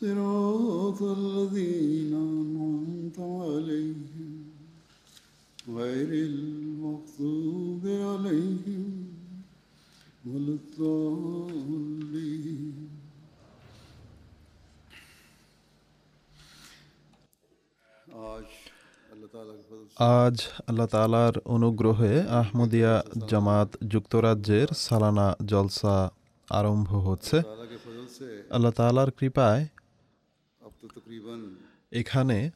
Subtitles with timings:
[0.00, 4.32] صراط الذين أنعمت عليهم
[5.78, 8.84] غير المغضوب عليهم
[10.28, 11.86] ولا الضالين.
[20.22, 20.36] আজ
[20.68, 22.94] আল্লাহ তালার অনুগ্রহে আহমদিয়া
[23.30, 25.96] জামাত যুক্তরাজ্যের সালানা জলসা
[26.58, 27.38] আরম্ভ হচ্ছে।
[28.54, 29.62] আল্লাহ তালার কৃপায়
[31.92, 32.50] এখানে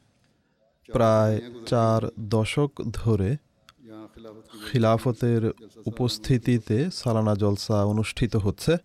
[0.93, 3.37] প্রায় চার দশক ধরে
[4.71, 5.51] খিলাফতের
[5.85, 8.77] উপস্থিতিতে সালানা জলসা অনুষ্ঠিত হচ্ছে।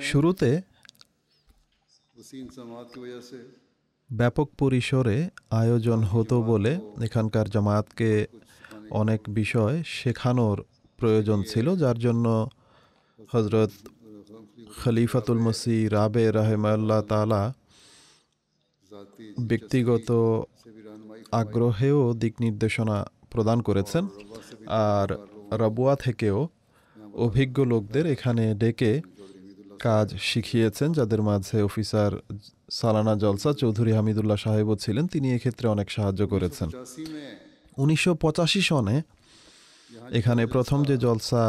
[0.00, 0.62] শুরুতে
[4.10, 8.26] ব্যাপক পরিসরে আয়োজন হতো বলে এখানকার জামায়াতকে
[8.90, 10.64] অনেক বিষয় শেখানোর
[10.98, 12.48] প্রয়োজন ছিল যার জন্য
[13.32, 13.70] হজরত
[14.84, 17.54] খলিফাতুল মসি রাবে রাহেমাল্লা তালা
[19.50, 20.08] ব্যক্তিগত
[21.40, 22.96] আগ্রহেও দিক নির্দেশনা
[23.32, 24.04] প্রদান করেছেন,
[24.90, 25.08] আর
[25.62, 26.38] রাবুয়া থেকেও
[27.26, 28.92] অভিজ্ঞ লোকদের এখানে ডেকে
[29.86, 32.12] কাজ শিখিয়েছেন, যাদের মাঝে অফিসার
[32.78, 36.68] সালানা জলসা চৌধুরী হামিদুল্লাহ সাহেবও ছিলেন, তিনি এক্ষেত্রে অনেক সাহায্য করেছেন।
[37.82, 38.96] উনিশশো পঁচাশি সনে
[40.18, 41.44] এখানে প্রথম যে জলসা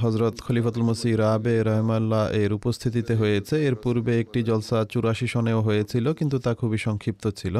[0.00, 6.06] হজরত খলিফাতুল মসি রাবে রহমাল্লাহ এর উপস্থিতিতে হয়েছে। এর পূর্বে একটি জলসা চুরাশি সনেও হয়েছিল,
[6.12, 7.56] কিন্তু তা খুবই সংক্ষিপ্ত ছিল।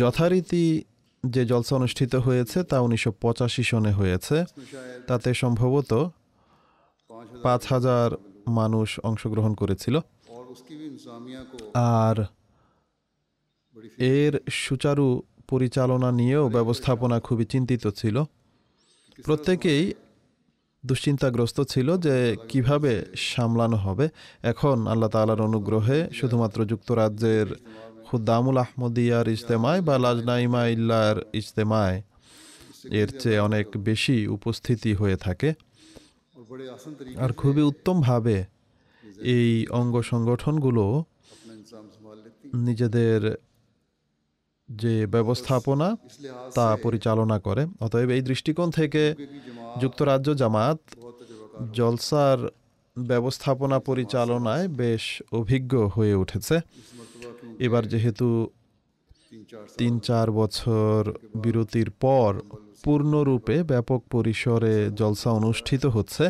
[0.00, 0.84] যথারীতি
[1.24, 4.36] যে জলসা অনুষ্ঠিত হয়েছে, তা উনিশশো পঁচাশি সনে হয়েছে।
[5.06, 5.92] তাতে সম্ভবত
[7.42, 8.08] পাঁচ হাজার
[8.48, 9.94] মানুষ অংশগ্রহণ করেছিল।
[11.74, 12.16] আর
[13.98, 18.16] এর সুচারু পরিচালনা নিয়েও ব্যবস্থাপনা খুবই চিন্তিত ছিল।
[19.24, 19.84] প্রত্যেকেই
[20.86, 22.16] দুশ্চিন্তাগ্রস্ত ছিল যে
[22.48, 22.92] কীভাবে
[23.30, 24.06] সামলানো হবে।
[24.42, 27.48] এখন আল্লাহ তালার অনুগ্রহে শুধুমাত্র যুক্তরাজ্যের
[28.06, 31.98] খুদ্দামুল আহমদিয়ার ইজতেমায় বা লাজনাইমা ইল্লার ইজতেমায়
[33.00, 35.50] এর চেয়ে অনেক বেশি উপস্থিতি হয়ে থাকে।
[37.24, 38.36] আর খুবই উত্তমভাবে
[39.36, 39.50] এই
[39.80, 40.84] অঙ্গ সংগঠনগুলো
[42.66, 43.20] নিজেদের
[44.68, 45.88] যে ব্যবস্থাপনা
[46.54, 49.02] তা পরিচালনা করে। অতএব এই দৃষ্টিকোণ থেকে
[49.82, 50.78] যুক্তরাজ্য জামাত
[51.76, 52.38] জলসার
[52.96, 55.04] ব্যবস্থাপনা পরিচালনায় বেশ
[55.40, 56.56] অভিজ্ঞ হয়ে উঠেছে।
[57.66, 58.28] এবার যেহেতু
[59.78, 60.98] তিন চার বছর
[61.44, 62.30] বিরতির পর
[62.84, 66.24] পূর্ণরূপে ব্যাপক পরিসরে জলসা অনুষ্ঠিত হচ্ছে,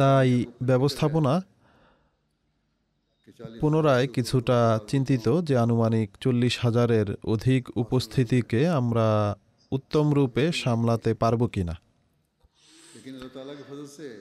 [0.00, 0.30] তাই
[0.70, 1.34] ব্যবস্থাপনা
[3.60, 4.58] পুনরায় কিছুটা
[4.90, 9.08] চিন্তিত যে আনুমানিক চল্লিশ হাজারের অধিক উপস্থিতিকে আমরা
[9.72, 11.74] উত্তম রূপে সামলাতে পারব কি না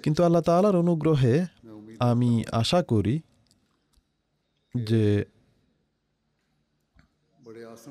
[0.03, 1.35] কিন্তু আল্লাহ তালার অনুগ্রহে
[1.99, 3.15] আমি আশা করি
[4.75, 5.05] যে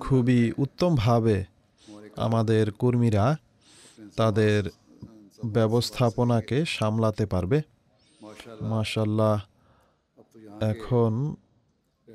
[0.01, 1.37] খুবই উত্তমভাবে
[2.17, 3.27] আমাদের কর্মীরা
[4.17, 4.61] তাদের
[5.53, 7.59] ব্যবস্থাপনাকে সামলাতে পারবে।
[8.71, 9.37] মাশাল্লাহ
[10.63, 11.13] এখন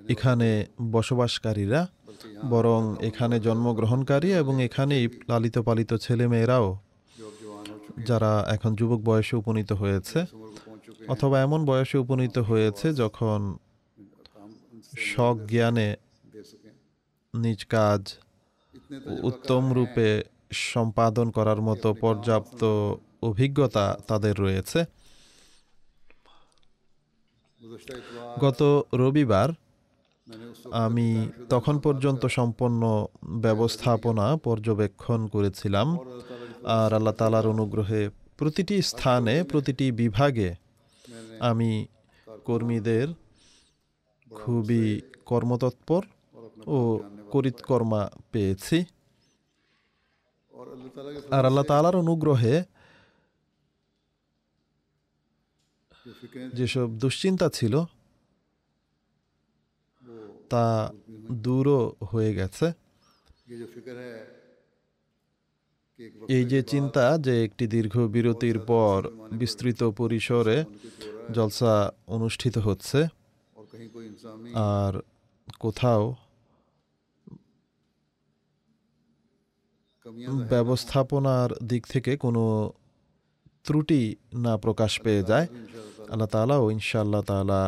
[0.10, 0.50] এখানে
[0.92, 1.82] বসবাসকারীরা
[2.16, 6.68] হ্যাঁ। বরং এখানে জন্মগ্রহণকারী এবং এখানেই লালিত পালিত ছেলেমেয়েরাও
[8.06, 10.20] যারা এখন যুবক বয়সে উপনীত হয়েছে
[11.08, 13.40] অথবা এমন বয়সে উপনীত হয়েছে যখন
[15.06, 15.90] শখ জ্ঞানে
[17.34, 18.02] নিজ কাজ
[19.24, 20.08] উত্তম রূপে
[20.70, 22.62] সম্পাদন করার মতো পর্যাপ্ত
[23.22, 24.80] অভিজ্ঞতা তাদের রয়েছে।
[28.40, 28.62] গত
[28.94, 29.50] রবিবার
[30.86, 31.08] আমি
[31.54, 32.82] তখন পর্যন্ত সম্পন্ন
[33.46, 35.88] ব্যবস্থাপনা পর্যবেক্ষণ করেছিলাম,
[36.80, 38.02] আর আল্লাহ তালার অনুগ্রহে
[38.40, 40.50] প্রতিটি স্থানে, প্রতিটি বিভাগে
[41.50, 41.72] আমি
[42.48, 43.08] কর্মীদের
[44.32, 44.86] খুবই
[45.30, 46.02] কর্মতৎপর
[46.76, 46.78] ও
[47.34, 48.02] করিতকর্মা
[48.32, 48.78] পেয়েছি।
[51.38, 52.56] আর আল্লাহ তালার অনুগ্রহে
[56.58, 57.76] যেসব দুশ্চিন্তা ছিল
[60.52, 60.66] তা
[61.46, 62.68] দূরও হয়ে গেছে।
[66.38, 68.98] এই যে চিন্তা যে একটি দীর্ঘ বিরতির পর
[69.42, 70.58] বিস্তৃত পরিসরে
[71.36, 71.76] জলসা
[72.16, 73.00] অনুষ্ঠিত হচ্ছে,
[74.76, 74.94] আর
[75.64, 76.04] কোথাও
[80.54, 82.44] ব্যবস্থাপনার দিক থেকে কোনো
[83.66, 84.02] ত্রুটি
[84.44, 85.48] না প্রকাশ পেয়ে যায়।
[86.12, 87.62] আল্লাহ তালা ইনশাআল্লাহ তালা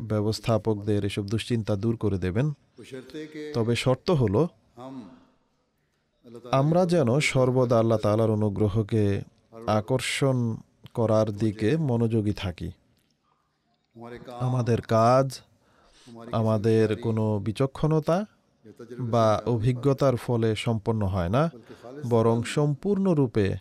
[0.00, 2.52] ব্যবস্থাপকদের এসব দুশ্চিন্তা দূর করে দেবেন।
[3.54, 4.48] তবে শর্ত হলো,
[6.50, 9.22] আমরা যেন সর্বদা আল্লাহ তালার অনুগ্রহকে
[9.66, 10.56] আকর্ষণ
[10.94, 12.70] করার দিকে মনোযোগী থাকি।
[14.40, 15.40] আমাদের কাজ,
[16.32, 18.26] আমাদের কোনো বিচক্ষণতা
[19.00, 21.50] বা অভিজ্ঞতার ফলে সম্পন্ন হয় না,
[22.06, 23.56] বরং সম্পূর্ণরূপে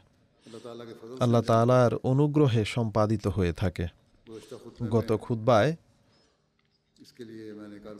[1.19, 3.87] আল্লাহ তালার অনুগ্রহে সম্পাদিত হয়ে থাকে।
[4.89, 5.75] গত খুদ্বায়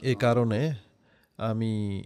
[0.03, 0.73] এ কারণে
[1.37, 2.03] আমি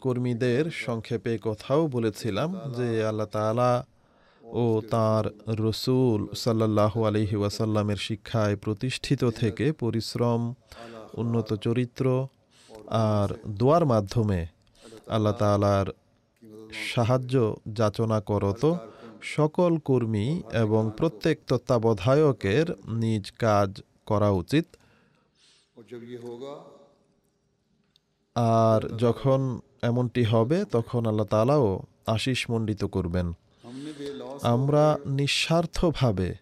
[0.00, 3.84] কর্মীদের সংক্ষেপে কথাও বলেছিলাম যে আল্লাহ তালা
[4.44, 10.54] ও তার রসুল সাল্লাহ আলহি ওয়াসাল্লামের শিক্ষায় প্রতিষ্ঠিত থেকে পরিশ্রম
[11.14, 12.26] উন্নত চরিত্র
[12.88, 14.46] আর দোয়ার মাধ্যমে
[15.08, 15.86] আল্লাহ তালার
[16.94, 17.34] সাহায্য
[17.66, 18.74] যাচনা করত
[19.22, 24.66] সকল কর্মী এবং প্রত্যেক তত্ত্বাবধায়কের নিজ কাজ করা উচিত।
[28.36, 33.32] আর যখন এমনটি হবে তখন আল্লাহ তালাও আশিস মণ্ডিত করবেন।
[34.42, 36.34] আমরা নিঃস্বার্থভাবে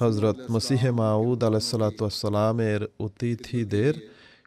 [0.00, 3.94] হজরত মসিহে মাউদ আলাইসাল্লাতামের অতিথিদের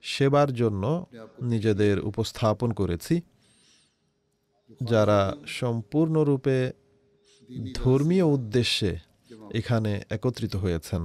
[0.01, 1.05] সেবার জন্য
[1.41, 3.21] নিজেদের উপস্থাপন করেছি।
[4.83, 6.71] যারা সম্পূর্ণরূপে
[7.73, 8.97] ধর্মীয় উদ্দেশ্যে
[9.53, 11.01] এখানে একত্রিত হয়েছেন।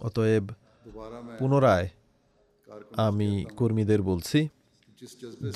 [0.00, 0.44] অতএব
[1.38, 1.88] পুনরায়
[2.96, 4.48] আমি কর্মীদের বলছি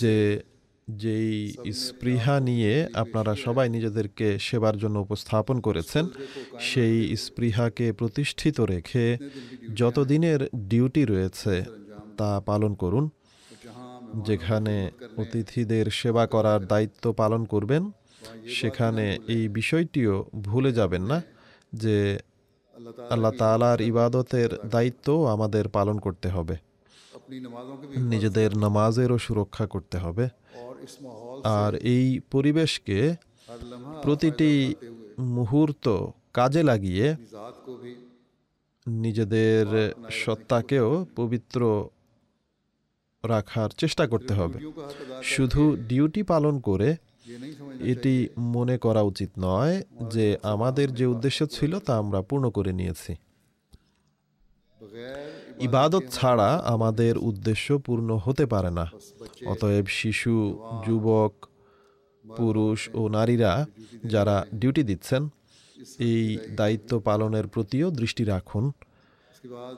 [0.03, 0.17] যে,
[0.89, 6.05] যেই স্পৃহা নিয়ে আপনারা সবাই নিজেদেরকে সেবার জন্য উপস্থাপন করেছেন,
[6.61, 9.19] সেই স্পৃহাকে প্রতিষ্ঠিত রেখে
[9.75, 11.55] যতদিনের ডিউটি রয়েছে
[12.19, 13.05] তা পালন করুন।
[14.25, 17.91] যেখানে অতিথিদের সেবা করার দায়িত্ব পালন করবেন,
[18.49, 21.19] সেখানে এই বিষয়টিও ভুলে যাবেন না
[21.73, 22.19] যে
[23.11, 26.57] আল্লাহ তালার ইবাদতের দায়িত্ব আমাদের পালন করতে হবে।
[27.97, 30.29] নিজেদের নামাজেরও সুরক্ষা করতে হবে।
[31.45, 33.17] আর এই পরিবেশকে
[34.03, 34.75] প্রতিটি
[35.19, 37.17] মুহূর্ত কাজে লাগিয়ে
[38.87, 39.67] নিজেদের
[40.11, 41.89] সত্তাকেও পবিত্র
[43.25, 44.59] রাখার চেষ্টা করতে হবে।
[45.23, 46.97] শুধু ডিউটি পালন করে
[47.81, 49.83] এটি মনে করা উচিত নয়
[50.15, 53.15] যে আমাদের যে উদ্দেশ্য ছিল তা আমরা পূর্ণ করে নিয়েছি।
[55.61, 58.87] ইবাদত ছাড়া আমাদের উদ্দেশ্য পূর্ণ হতে পারে না।
[59.47, 61.33] অতএব শিশু, যুবক,
[62.37, 63.67] পুরুষ ও নারীরা
[64.05, 65.29] যারা ডিউটি দিচ্ছেন,
[65.99, 68.73] এই দায়িত্ব পালনের প্রতিও দৃষ্টি রাখুন।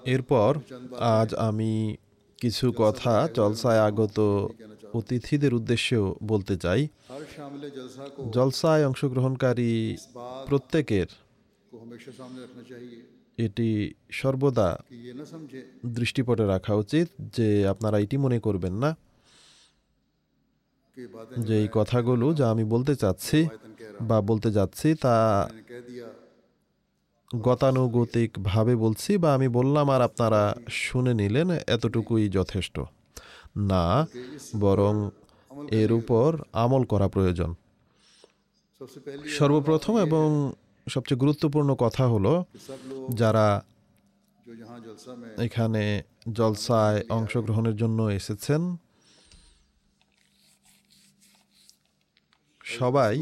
[0.05, 0.59] এরপর
[1.01, 1.97] আজ আমি
[2.39, 4.19] কিছু কথা জলসায় আগত
[4.99, 6.81] অতিথিদের উদ্দেশ্যেও বলতে চাই,
[8.37, 9.73] জলসায় অংশগ্রহণকারী
[10.49, 11.09] প্রত্যেকের
[13.39, 13.69] এটি
[14.21, 14.69] সর্বদা
[15.97, 18.91] দৃষ্টিপটে রাখা উচিত যে আপনারা এটি মনে করবেন না
[21.47, 23.41] যে এই কথাগুলো যা আমি বলতে চাচ্ছি
[24.09, 25.17] বা বলতে যাচ্ছি তা
[27.47, 30.43] গতানুগতিকভাবে বলছি বা আমি বললাম আর আপনারা
[30.85, 32.77] শুনে নিলেন, এতটুকুই যথেষ্ট।
[33.57, 34.07] না,
[34.65, 34.95] বরং
[35.71, 37.55] এর উপর আমল করা প্রয়োজন।
[39.39, 40.27] সর্বপ্রথম এবং
[40.89, 42.45] সবচেয়ে গুরুত্বপূর্ণ কথা হলো,
[43.21, 43.63] যারা
[45.47, 46.03] এখানে
[46.39, 48.63] জলসায় অংশগ্রহণের জন্য এসেছেন,
[52.79, 53.15] সবাই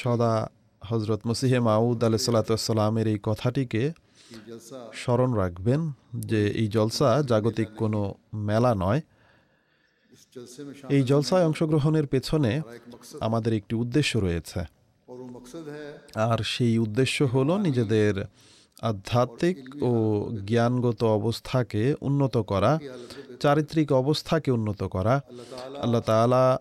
[0.00, 0.34] সদা
[0.82, 3.82] হজরত মসিহে মাউদ আলহ সালাতামের এই কথাটিকে
[4.94, 9.00] স্মরণ রাখবেন যে এই জলসা জাগতিক কোনো মেলা নয়।
[10.88, 12.62] এই জলসায় অংশগ্রহণের পেছনে
[13.20, 14.60] আমাদের একটি উদ্দেশ্য রয়েছে।
[16.14, 18.24] আর সেই উদ্দেশ্য হল নিজেদের
[18.82, 19.92] আধ্যাত্মিক ও
[20.46, 22.78] জ্ঞানগত অবস্থাকে উন্নত করা,
[23.40, 25.20] চারিত্রিক অবস্থাকে উন্নত করা।
[25.78, 26.58] আল্লাহ তালা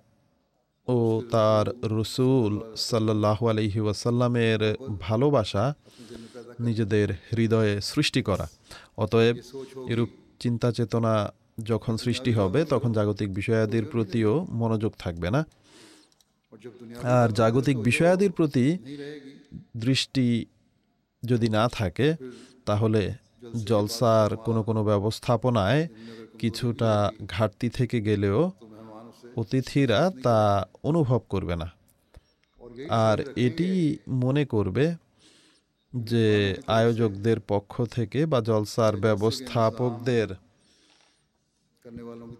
[0.87, 1.65] ও তার
[1.99, 5.73] রসুল সাল্লাহ আলহি ওয়াসাল্লামের ভালোবাসা
[6.59, 8.47] নিজেদের হৃদয়ে সৃষ্টি করা।
[8.97, 9.35] অতএব
[9.87, 15.45] এরূপ চিন্তা চেতনা যখন সৃষ্টি হবে, তখন জাগতিক বিষয়াদির প্রতিও মনোযোগ থাকবে না।
[17.03, 18.77] আর জাগতিক বিষয়াদির প্রতি
[19.77, 20.45] দৃষ্টি
[21.23, 22.15] যদি না থাকে,
[22.65, 23.13] তাহলে
[23.65, 25.87] জলসার কোনো কোনো ব্যবস্থাপনায়
[26.39, 28.51] কিছুটা ঘাটতি থেকে গেলেও
[29.37, 31.67] অতিথিরা তা অনুভব করবে না।
[32.89, 34.95] আর এটি মনে করবে
[35.93, 40.27] যে আয়োজকদের পক্ষ থেকে বা জলসার ব্যবস্থাপকদের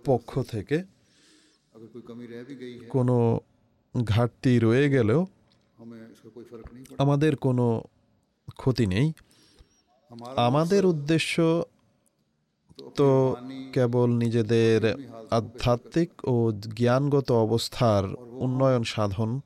[0.05, 0.83] পক্ষ থেকে
[2.89, 3.39] কোনো
[4.03, 5.25] ঘাটতি রয়ে গেলেও
[6.97, 7.83] আমাদের কোনো
[8.57, 9.13] ক্ষতি নেই।
[10.35, 11.63] আমাদের উদ্দেশ্য
[12.95, 13.35] তো
[13.73, 14.79] কেবল নিজেদের
[15.31, 18.03] আধ্যাত্মিক ও জ্ঞানগত অবস্থার
[18.45, 19.39] উন্নয়ন সাধন।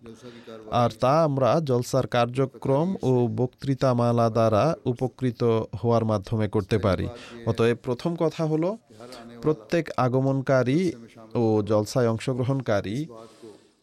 [0.71, 5.43] আর তা আমরা জলসার কার্যক্রম ও বক্তৃতামালা দ্বারা উপকৃত
[5.81, 7.07] হওয়ার মাধ্যমে করতে পারি।
[7.45, 8.77] অতএব প্রথম কথা হলো,
[9.41, 10.91] প্রত্যেক আগমনকারী
[11.35, 13.05] ও জলসায় অংশগ্রহণকারী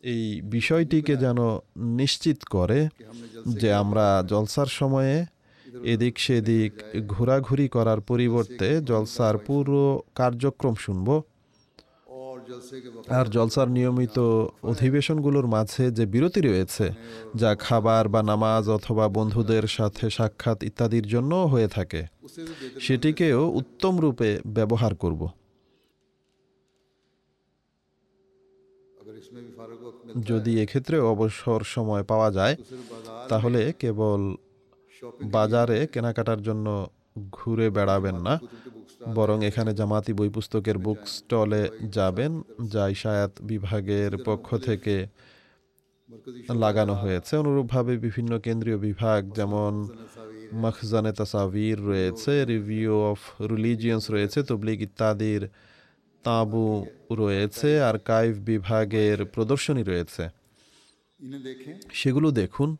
[0.04, 1.38] এই বিষয়টিকে যেন
[1.76, 2.88] নিশ্চিত করে
[3.46, 5.24] যে আমরা জলসার সময়ে
[5.92, 6.72] এদিক সেদিক
[7.06, 11.08] ঘোরাঘুরি করার পরিবর্তে জলসার পুরো কার্যক্রম শুনব।
[13.08, 14.18] আর জলসার নিয়মিত
[14.62, 16.86] অধিবেশনগুলোর মাঝে যে বিরতি রয়েছে,
[17.36, 22.02] যা খাবার বা নামাজ অথবা বন্ধুদের সাথে সাক্ষাৎ ইত্যাদির জন্য হয়ে থাকে,
[22.80, 25.22] সেটিকেও উত্তম রূপে ব্যবহার করব।
[30.30, 32.54] যদি এক্ষেত্রে অবসর সময় পাওয়া যায়,
[33.28, 34.20] তাহলে কেবল
[35.34, 36.66] বাজারে কেনাকাটার জন্য
[37.32, 38.34] ঘুরে বেড়াবেন না
[39.14, 42.32] বরং এখানে জামাতি বই পুস্তকের বুক স্টলে যাবেন
[42.72, 45.06] যা ইশায়াত বিভাগের পক্ষ থেকে
[46.54, 49.72] লাগানো হয়েছে। অনুরূপভাবে বিভিন্ন কেন্দ্রীয় বিভাগ যেমন
[50.54, 55.42] মখজানে তাসাবির রয়েছে রিভিউ অফ রিলিজিয়ান্স রয়েছে তবলিগ ইত্যাদির
[56.24, 56.66] তাঁবু
[57.10, 60.24] রয়েছে আর কাইভ বিভাগের প্রদর্শনী রয়েছে।
[61.92, 62.76] সেগুলো দেখুন।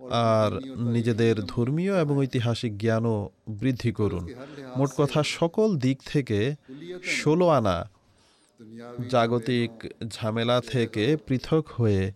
[0.00, 4.28] আর নিজেদের ধর্মীয় এবং ঐতিহাসিক জ্ঞানও বৃদ্ধি করুন।
[4.76, 6.54] মোট কথা, সকল দিক থেকে
[7.04, 7.90] ষোলো আনা
[9.08, 9.70] জাগতিক
[10.08, 12.12] ঝামেলা থেকে পৃথক হয়ে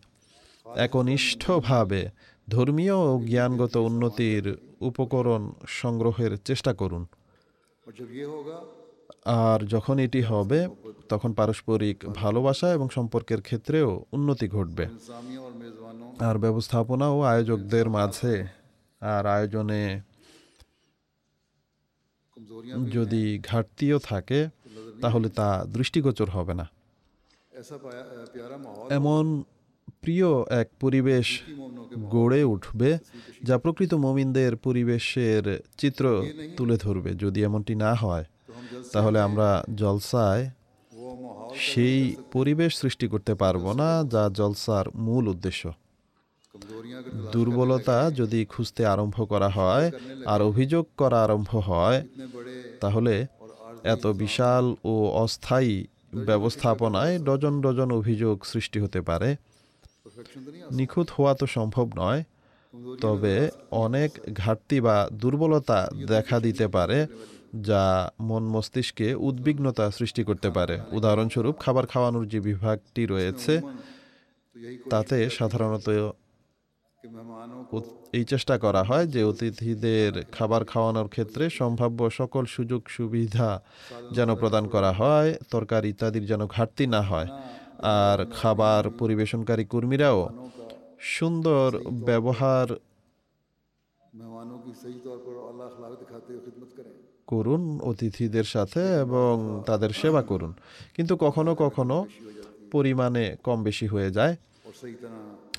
[0.76, 2.08] একনিষ্ঠভাবে
[2.48, 7.06] ধর্মীয় ও জ্ঞানগত উন্নতির উপকরণ সংগ্রহের চেষ্টা করুন।
[9.24, 10.68] আর যখন এটি হবে,
[11.08, 14.86] তখন পারস্পরিক ভালোবাসা এবং সম্পর্কের ক্ষেত্রেও উন্নতি ঘটবে।
[16.20, 18.46] আর ব্যবস্থাপনা ও আয়োজকদের মাঝে
[19.00, 20.00] আর আয়োজনে
[22.90, 24.48] যদি ঘাটতিও থাকে,
[25.00, 26.66] তাহলে তা দৃষ্টিগোচর হবে না।
[28.90, 29.42] এমন
[30.00, 31.42] প্রিয় এক পরিবেশ
[32.00, 32.98] গড়ে উঠবে,
[33.42, 36.24] যা প্রকৃত মমিনদের পরিবেশের চিত্র
[36.56, 38.24] তুলে ধরবে। যদি এমনটি না হয়,
[38.92, 40.50] তাহলে আমরা জলসায়
[41.54, 45.72] সেই পরিবেশ সৃষ্টি করতে পারব না, যা জলসার মূল উদ্দেশ্য।
[47.34, 49.86] দুর্বলতা যদি খুঁজতে আরম্ভ করা হয়
[50.32, 51.98] আর অভিযোগ করা আরম্ভ হয়,
[52.80, 53.14] তাহলে
[53.94, 54.94] এত বিশাল ও
[55.24, 55.74] অস্থায়ী
[56.28, 59.28] ব্যবস্থাপনায় ডজন ডজন অভিযোগ সৃষ্টি হতে পারে।
[60.78, 62.20] নিখুঁত হওয়া তো সম্ভব নয়,
[63.02, 63.34] তবে
[63.70, 65.78] অনেক ঘাটতি বা দুর্বলতা
[66.12, 66.98] দেখা দিতে পারে,
[67.68, 67.84] যা
[68.28, 73.54] মন মস্তিষ্কে উদ্বিগ্নতা সৃষ্টি করতে পারে। উদাহরণস্বরূপ, খাবার খাওয়ানোর যে বিভাগটি রয়েছে,
[74.90, 75.88] তাতে সাধারণত
[78.12, 83.50] এই চেষ্টা করা হয় যে অতিথিদের খাবার খাওয়ানোর ক্ষেত্রে সম্ভাব্য সকল সুযোগ সুবিধা
[84.12, 87.28] যেন প্রদান করা হয়, তরকারি ইত্যাদির যেন ঘাটতি না হয়।
[87.78, 90.20] আর খাবার পরিবেশনকারী কর্মীরাও
[90.98, 91.68] সুন্দর
[92.06, 92.66] ব্যবহার
[97.28, 99.34] করুন অতিথিদের সাথে এবং
[99.66, 100.52] তাদের সেবা করুন।
[100.94, 101.96] কিন্তু কখনো কখনো
[102.72, 104.34] পরিমাণে কম বেশি হয়ে যায়।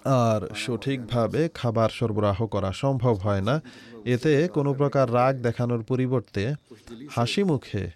[0.03, 3.62] আর সঠিকভাবে খাবার সরবরাহ করা সম্ভব হয় না।
[4.05, 6.53] এতে কোনো প্রকার রাগ দেখানোর পরিবর্তে
[7.12, 7.89] হাসি মুখে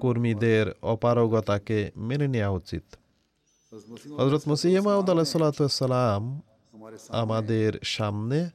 [0.00, 2.82] কর্মীদের অপারগতাকে মেনে নেওয়া উচিত।
[4.18, 6.40] হজরত মসিহমাউদ আলাহিসাল্লাম
[7.08, 8.50] আমাদের সামনে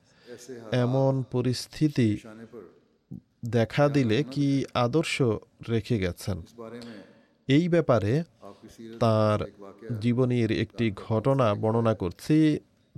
[0.71, 2.17] এমন পরিস্থিতি
[3.45, 5.21] দেখা দিলে কি আদর্শ
[5.69, 6.41] রেখে গেছেন?
[7.47, 8.23] এই ব্যাপারে
[8.99, 9.39] তার
[9.99, 12.37] জীবনীর একটি ঘটনা বর্ণনা করছি।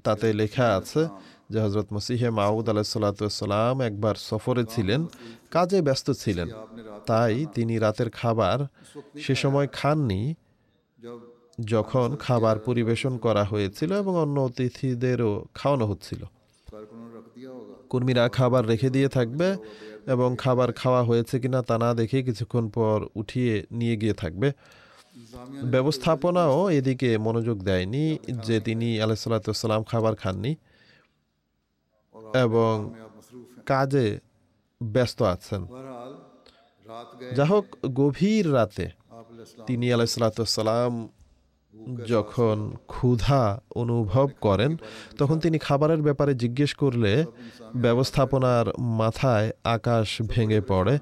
[0.04, 1.02] তাতে লেখা আছে
[1.50, 5.02] যে হজরত মসিহে মাউদ আলাহিসাল্লাম একবার সফরে ছিলেন,
[5.52, 6.50] কাজে ব্যস্ত ছিলেন।
[7.06, 8.58] তাই তিনি রাতের খাবার
[9.22, 10.22] সে সময় খাননি,
[11.60, 16.22] যখন খাবার পরিবেশন করা হয়েছিল এবং অন্য অতিথিদেরও খাওয়ানো হচ্ছিল।
[17.90, 19.58] কর্মীরা খাবার রেখে দিয়ে থাকবে
[20.08, 24.52] এবং খাবার খাওয়া হয়েছে কিনা তা না দেখে কিছুক্ষণ পর উঠিয়ে নিয়ে গিয়ে থাকবে।
[25.64, 30.56] ব্যবস্থাপনাও এদিকে মনোযোগ দেয়নি যে তিনি আলাইসাল্লাম খাবার খাননি
[32.34, 32.94] এবং
[33.66, 34.20] কাজে
[34.84, 35.62] ব্যস্ত আছেন।
[37.36, 38.86] যা হোক, গভীর রাতে
[39.68, 41.10] তিনি আলাইসাল্লাম
[42.06, 44.78] যখন ক্ষুধা অনুভব করেন,
[45.18, 47.26] তখন তিনি খাবারের ব্যাপারে জিজ্ঞেস করলে
[47.76, 51.00] ব্যবস্থাপনার মাথায় আকাশ ভেঙে পড়ে।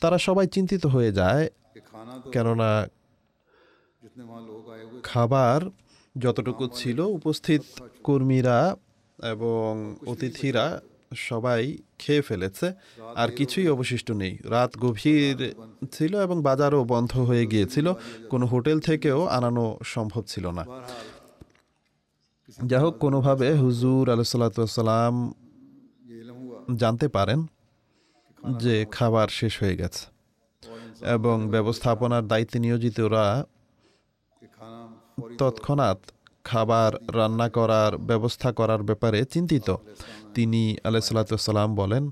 [0.00, 1.44] তারা সবাই চিন্তিত হয়ে যায়,
[2.32, 2.70] কেননা
[5.10, 5.60] খাবার
[6.16, 7.62] যতটুকু ছিল, উপস্থিত
[8.06, 8.58] কর্মীরা
[9.18, 9.70] এবং
[10.12, 10.66] অতিথিরা
[11.28, 11.62] সবাই
[12.02, 12.66] খেয়ে ফেলেছে,
[13.20, 15.36] আর কিছুই অবশিষ্ট নেই। রাত গভীর
[15.94, 17.86] ছিল এবং বাজারও বন্ধ হয়ে গিয়েছিল,
[18.32, 20.64] কোনো হোটেল থেকেও আনানো সম্ভব ছিল না।
[22.70, 25.14] যাই হোক, কোনোভাবে হুজুর আলসালাম
[26.82, 27.40] জানতে পারেন
[28.62, 30.04] যে খাবার শেষ হয়ে গেছে
[31.16, 33.24] এবং ব্যবস্থাপনার দায়িত্বে নিয়োজিতরা
[35.40, 35.98] তৎক্ষণাৎ
[36.44, 39.68] খাবার রান্না করার ব্যবস্থা করার ব্যাপারে চিন্তিত।
[40.34, 42.04] তিনি আলাইসাল্লাম বলেন,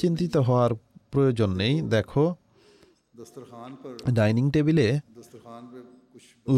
[0.00, 0.72] চিন্তিত হওয়ার
[1.12, 2.24] প্রয়োজন নেই, দেখো।
[4.10, 4.88] ডাইনিং টেবিলে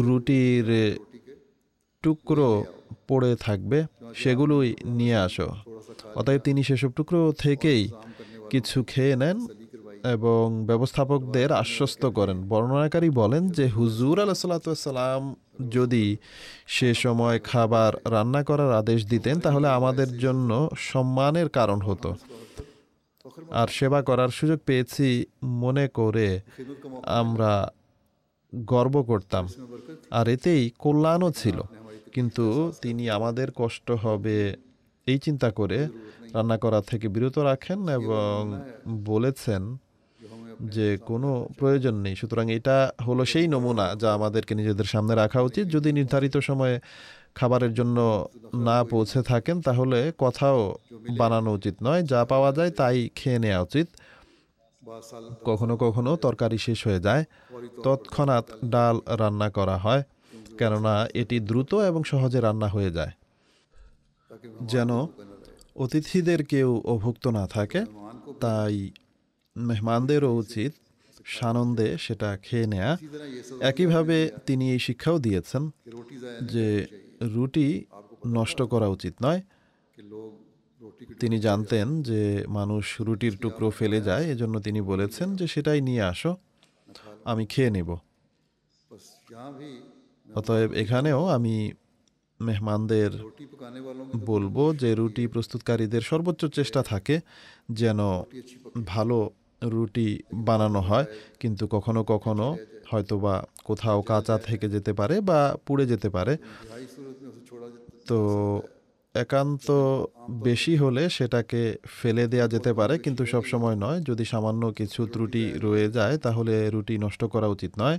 [0.07, 0.67] রুটির
[2.03, 2.49] টুকরো
[3.07, 3.79] পড়ে থাকবে,
[4.15, 5.47] সেগুলোই নিয়ে আসো।
[6.15, 7.81] অতএব তিনি সেসব টুকরো থেকেই
[8.49, 9.37] কিছু খেয়ে নেন
[10.11, 15.35] এবং ব্যবস্থাপকদের আশ্বস্ত করেন। বর্ণনাকারী বলেন যে, হুজুর আলাহাল্লাম
[15.69, 16.17] যদি
[16.67, 22.15] সে সময় খাবার রান্না করার আদেশ দিতেন, তাহলে আমাদের জন্য সম্মানের কারণ হতো।
[23.51, 26.41] আর সেবা করার সুযোগ পেয়েছি মনে করে
[27.03, 27.71] আমরা
[28.55, 29.47] গর্ব করতাম।
[30.11, 31.61] আর এতেই কল্যাণও ছিল।
[32.13, 34.55] কিন্তু তিনি আমাদের কষ্ট হবে
[35.05, 35.87] এই চিন্তা করে
[36.33, 39.77] রান্না করা থেকে বিরত রাখেন এবং বলেছেন
[40.61, 45.67] যে কোনো প্রয়োজন নেই। সুতরাং এটা হলো সেই নমুনা যা আমাদেরকে নিজেদের সামনে রাখা উচিত।
[45.67, 46.79] যদি নির্ধারিত সময়ে
[47.35, 50.75] খাবারের জন্য না পৌঁছে থাকেন তাহলে কথাও
[51.17, 53.87] বানানো উচিত নয়। যা পাওয়া যায় তাই খেয়ে নেওয়া উচিত।
[55.45, 57.23] কখনো কখনো তরকারি শেষ হয়ে যায়।
[57.83, 60.03] তৎক্ষণাৎ ডাল রান্না করা হয়
[60.57, 63.11] কেননা এটি দ্রুত এবং সহজে রান্না হয়ে যায়।
[64.61, 64.89] যেন
[65.75, 67.85] অতিথিদের কেউ অভুক্ত না থাকে
[68.39, 68.91] তাই
[69.55, 70.71] মেহমানদেরও উচিত
[71.37, 72.91] সানন্দে সেটা খেয়ে নেয়া।
[73.69, 75.63] একইভাবে তিনি এই শিক্ষাও দিয়েছেন
[76.53, 76.67] যে
[77.35, 77.67] রুটি
[78.37, 79.41] নষ্ট করা উচিত নয়।
[81.21, 82.21] তিনি জানতেন যে
[82.57, 86.31] মানুষ রুটির টুকরো ফেলে যায়, এজন্য তিনি বলেছেন যে সেটাই নিয়ে আসো,
[87.31, 87.89] আমি খেয়ে নেব।
[90.39, 91.55] অতএব এখানেও আমি
[92.39, 93.11] মেহমানদের
[94.31, 97.15] বলব যে রুটি প্রস্তুতকারীদের সর্বোচ্চ চেষ্টা থাকে
[97.79, 97.99] যেন
[98.93, 99.17] ভালো
[99.73, 100.07] রুটি
[100.47, 101.05] বানানো হয়,
[101.41, 102.47] কিন্তু কখনো কখনো
[102.91, 103.35] হয়তো বা
[103.67, 106.33] কোথাও কাঁচা থেকে যেতে পারে বা পুড়ে যেতে পারে।
[108.09, 108.19] তো
[109.15, 109.67] একান্ত
[110.47, 111.61] বেশি হলে সেটাকে
[111.99, 116.53] ফেলে দেয়া যেতে পারে, কিন্তু সব সময় নয়। যদি সামান্য কিছু ত্রুটি রয়ে যায়, তাহলে
[116.75, 117.97] রুটি নষ্ট করা উচিত নয়।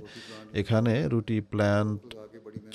[0.61, 2.01] এখানে রুটি প্ল্যান্ট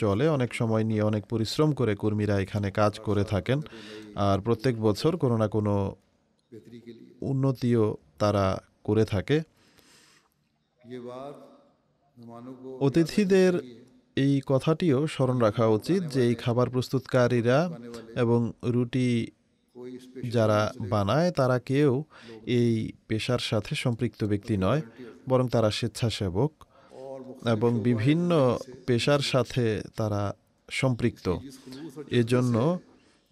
[0.00, 3.59] চলে, অনেক সময় নিয়ে অনেক পরিশ্রম করে কর্মীরা এখানে কাজ করে থাকেন।
[4.28, 5.74] আর প্রত্যেক বছর কোনো না কোনো
[7.31, 7.85] উন্নতিও
[8.22, 8.46] তারা
[8.84, 9.38] করে থাকে।
[12.86, 13.52] অতিথিদের
[14.16, 17.58] এই কথাটিও স্মরণ রাখা উচিত যে এই খাবার প্রস্তুতকারীরা
[18.22, 18.40] এবং
[18.74, 19.08] রুটি
[20.36, 20.60] যারা
[20.92, 21.92] বানায়, তারা কেউ
[22.58, 22.72] এই
[23.08, 24.82] পেশার সাথে সম্পৃক্ত ব্যক্তি নয়,
[25.30, 26.52] বরং তারা স্বেচ্ছাসেবক
[27.54, 28.30] এবং বিভিন্ন
[28.86, 29.64] পেশার সাথে
[29.98, 30.22] তারা
[30.68, 31.26] সম্পৃক্ত।
[32.20, 32.56] এজন্য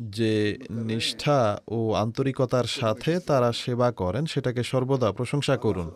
[0.00, 5.90] যে নিষ্ঠা ও আন্তরিকতার সাথে তারা সেবা করেন, সেটাকে সর্বদা প্রশংসা করুন।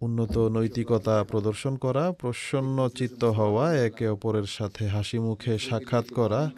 [0.00, 6.50] উন্নত নৈতিকতা প্রদর্শন করা, প্রসন্ন চিত্ত হওয়া, একে অপরের সাথে হাসি মুখে সাক্ষাৎ করা,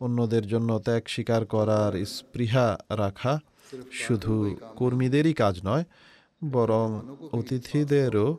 [0.00, 3.40] অন্যদের জন্য ত্যাগ স্বীকার করার স্পৃহা রাখা
[3.92, 5.84] শুধু কর্মীদেরই কাজ নয়,
[6.44, 7.00] বরং
[7.32, 8.36] অতিথিদেরও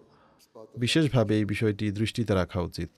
[0.78, 2.90] বিশেষভাবে এই বিষয়টি দৃষ্টিতে রাখা উচিত।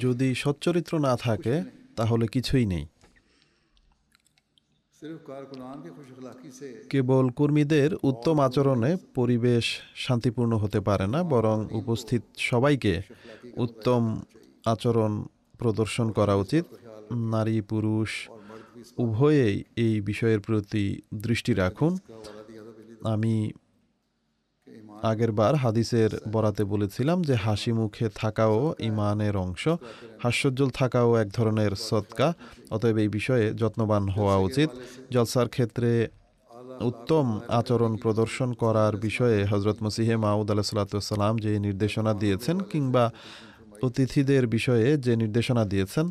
[0.00, 1.62] যদি সচ্চরিত্র না থাকে,
[1.96, 2.86] তাহলে কিছুই নেই।
[6.90, 9.64] কেবল কর্মীদের উত্তম আচরণে পরিবেশ
[10.04, 12.94] শান্তিপূর্ণ হতে পারে না, বরং উপস্থিত সবাইকে
[13.64, 14.02] উত্তম
[14.72, 15.12] আচরণ
[15.58, 16.64] প্রদর্শন করা উচিত।
[17.34, 18.10] নারী, পুরুষ,
[19.04, 20.84] উভয়েই এই বিষয়ের প্রতি
[21.14, 21.92] দৃষ্টি রাখুন।
[23.14, 23.34] আমি
[25.10, 29.68] আগেরবার হাদিসের বরাতে বলেছিলাম যে হাসি মুখে থাকাও ইমানের অংশ,
[30.22, 32.28] হাস্যোজ্জ্বল থাকাও এক ধরনের সৎকা
[32.70, 34.70] অতএব এই বিষয়ে যত্নবান হওয়া উচিত।
[35.10, 36.08] জলসার ক্ষেত্রে
[36.80, 43.10] উত্তম আচরণ প্রদর্শন করার বিষয়ে হজরত মসিহে মাউদ আলাহ সাল্লাতাম যে নির্দেশনা দিয়েছেন কিংবা
[43.82, 46.06] অতিথিদের বিষয়ে যে নির্দেশনা দিয়েছেন,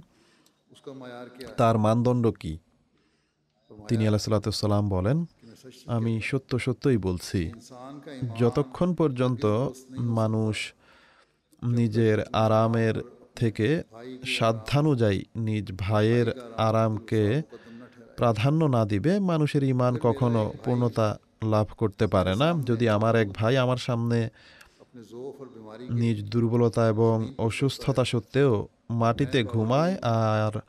[1.57, 2.57] তার মানদণ্ড কি?
[3.89, 5.17] তিনি আলাহ সাল্লাতাম বলেন
[5.87, 7.51] আমি সত্য সত্যই বলছি।
[8.39, 9.45] যতক্ষণ পর্যন্ত
[9.97, 10.73] মানুষ
[11.63, 12.93] নিজের আরামের
[13.35, 13.83] থেকে
[14.25, 17.41] সাধ্যানুযায়ী নিজ ভাইয়ের আরামকে
[18.17, 23.57] প্রাধান্য না দিবে, মানুষের ইমান কখনো পূর্ণতা লাভ করতে পারে না। যদি আমার এক ভাই
[23.57, 24.29] আমার সামনে
[25.89, 30.59] নিজ দুর্বলতা এবং অসুস্থতা সত্ত্বেও মাটিতে ঘুমায় আর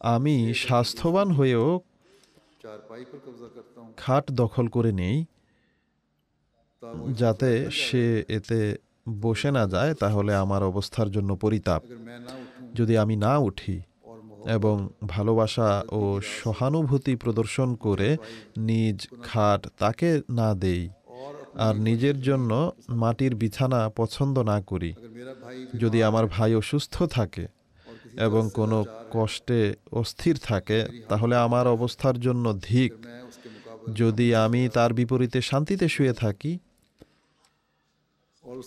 [0.00, 1.80] আমি স্বাস্থ্যবান হয়েও
[3.96, 5.24] খাট দখল করে নেই
[7.12, 8.76] যাতে সে এতে
[9.20, 11.82] বসে না যায় তাহলে আমার অবস্থার জন্য পরিতাপ।
[12.74, 13.80] যদি আমি না উঠি
[14.46, 18.16] এবং ভালোবাসা ও সহানুভূতি প্রদর্শন করে
[18.58, 20.88] নিজ খাট তাকে না দেই
[21.54, 24.94] আর নিজের জন্য মাটির বিছানা পছন্দ না করি।
[25.78, 27.46] যদি আমার ভাই অসুস্থ থাকে
[28.16, 29.60] এবং কোনো কষ্টে
[29.92, 32.92] অস্থির থাকে, তাহলে আমার অবস্থার জন্য ধিক।
[33.94, 36.58] যদি আমি তার বিপরীতে শান্তিতে শুয়ে থাকি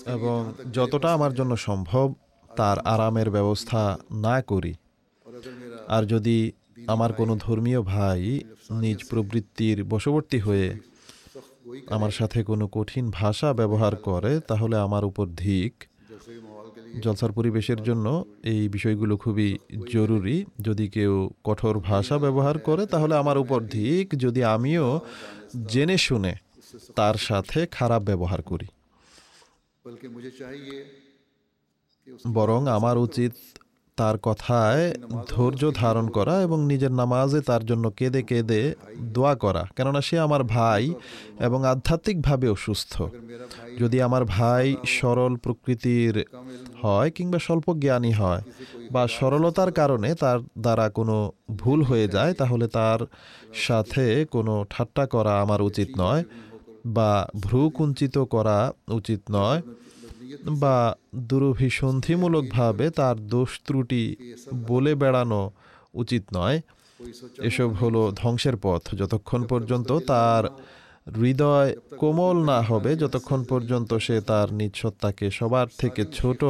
[0.05, 2.13] এবং যতটা আমার জন্য সম্ভব
[2.51, 4.73] তার আরামের ব্যবস্থা না করি।
[5.87, 6.51] আর যদি
[6.87, 8.39] আমার কোনো ধর্মীয় ভাই
[8.71, 10.67] নিজ প্রবৃত্তির বশবর্তী হয়ে
[11.87, 15.73] আমার সাথে কোনো কঠিন ভাষা ব্যবহার করে, তাহলে আমার উপর ধিক।
[16.99, 19.57] জলসার পরিবেশের জন্য এই বিষয়গুলো খুবই
[19.93, 24.99] জরুরি। যদি কেউ কঠোর ভাষা ব্যবহার করে, তাহলে আমার উপর ধিক যদি আমিও
[25.67, 26.35] জেনে শুনে
[26.95, 28.65] তার সাথে খারাপ ব্যবহার করি।
[32.33, 33.31] বরং আমার উচিত
[33.97, 34.83] তার কথায়
[35.27, 38.61] ধৈর্য ধারণ করা এবং নিজের নামাজে তার জন্য কেঁদে কেঁদে
[39.15, 40.83] দোয়া করা। কেননা সে আমার ভাই
[41.39, 42.93] এবং আধ্যাত্মিকভাবে অসুস্থ
[43.79, 46.15] যদি আমার ভাই সরল প্রকৃতির
[46.83, 48.41] হয় কিংবা স্বল্প জ্ঞানী হয়
[48.91, 51.15] বা সরলতার কারণে তার দ্বারা কোনো
[51.55, 52.99] ভুল হয়ে যায়, তাহলে তার
[53.53, 56.23] সাথে কোনো ঠাট্টা করা আমার উচিত নয়
[56.85, 58.57] বা ভ্রু কুঞ্চিত করা
[58.91, 59.61] উচিত নয়।
[60.49, 64.15] বা দুরভিসন্ধিমূলকভাবে তার দোষ ত্রুটি
[64.67, 65.51] বলে বেড়ানো
[65.93, 66.61] উচিত নয়।
[67.41, 70.43] এসব হলো ধ্বংসের পথ। যতক্ষণ পর্যন্ত তার
[71.15, 76.43] হৃদয় কোমল না হবে, যতক্ষণ পর্যন্ত সে তার নিঃসত্তাকে সবার থেকে ছোট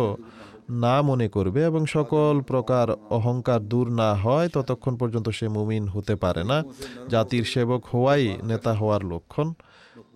[0.70, 6.16] না মনে করবে এবং সকল প্রকার অহংকার দূর না হয়, ততক্ষণ পর্যন্ত সে মুমিন হতে
[6.16, 6.64] পারে না।
[7.10, 9.54] জাতির সেবক হওয়াই নেতা হওয়ার লক্ষণ।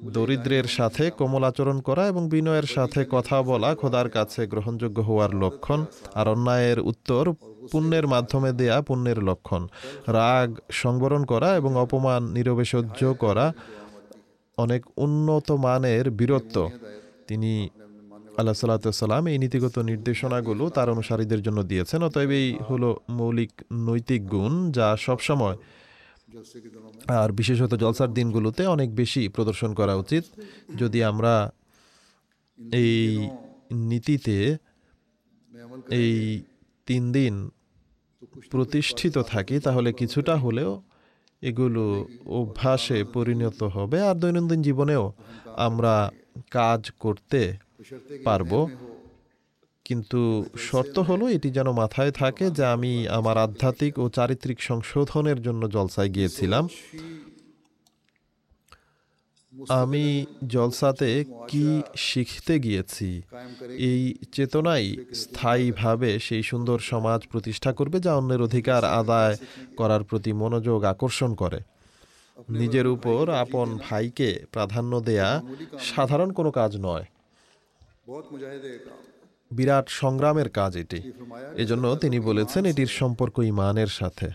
[0.02, 5.86] দরিদ্রের সাথে কোমল আচরণ করা এবং বিনয়ের সাথে কথা বলা খোদার কাছে গ্রহণযোগ্য হওয়ার লক্ষণ
[6.14, 7.34] আর অন্যায়ের উত্তর
[7.72, 9.68] পুণ্যের মাধ্যমে দেয়া পুণ্যের লক্ষণ।
[10.08, 13.54] রাগ সংবরণ করা এবং অপমান নীরবে সহ্য করা
[14.58, 16.70] অনেক উন্নত মানের বীরত্ব।
[17.28, 17.70] তিনি
[18.38, 24.72] আল্লাহ সাল্লাতাম এই নীতিগত নির্দেশনাগুলো তার অনুসারীদের জন্য দিয়েছেন। অতএব এই হলো মৌলিক নৈতিক গুণ
[24.72, 25.58] যা সবসময়
[27.08, 30.24] আর বিশেষত জলসার দিনগুলোতে অনেক বেশি প্রদর্শন করা উচিত।
[30.76, 31.52] যদি আমরা
[32.58, 33.30] এই
[33.72, 34.58] নীতিতে
[35.92, 36.42] এই
[36.86, 37.50] তিন দিন
[38.52, 40.82] প্রতিষ্ঠিত থাকি, তাহলে কিছুটা হলেও
[41.42, 45.12] এগুলো অভ্যাসে পরিণত হবে। আর দৈনন্দিন জীবনেও
[45.58, 46.12] আমরা
[46.52, 47.58] কাজ করতে
[48.24, 48.52] পারব।
[49.88, 50.22] কিন্তু
[50.58, 56.10] শর্ত হলো এটি যেন মাথায় থাকে যে আমি আমার আধ্যাত্মিক ও চারিত্রিক সংশোধনের জন্য জলসায়
[56.10, 56.68] গিয়েছিলাম।
[59.82, 60.06] আমি
[60.48, 61.10] জলসাতে
[61.48, 63.10] কি শিখতে গিয়েছি?
[63.90, 69.36] এই চেতনাই স্থায়ীভাবে সেই সুন্দর সমাজ প্রতিষ্ঠা করবে যা অন্যের অধিকার আদায়
[69.78, 71.60] করার প্রতি মনোযোগ আকর্ষণ করে।
[72.50, 75.30] নিজের উপর আপন ভাইকে প্রাধান্য দেয়া
[75.80, 77.06] সাধারণ কোনো কাজ নয়।
[79.52, 81.00] বিরাট সংগ্রামের কাজ এটি।
[81.56, 84.30] এজন্য তিনি বলেছেন এটির সম্পর্ক ইমানের সাথে।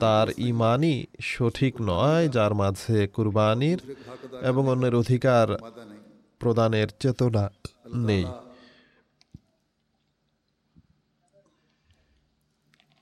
[0.00, 3.78] তার ইমানই সঠিক নয়, যার মাঝে কুরবানির
[4.42, 5.46] এবং অন্যের অধিকার
[6.38, 7.50] প্রদানের চেতনা
[7.94, 8.24] নেই।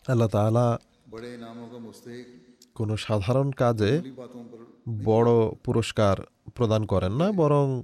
[0.08, 0.78] আল্লাহ তালা
[2.74, 3.92] কোনো সাধারণ কাজে
[5.04, 5.30] বড়
[5.64, 6.16] পুরস্কার
[6.54, 7.82] প্রদান করেন না, বরং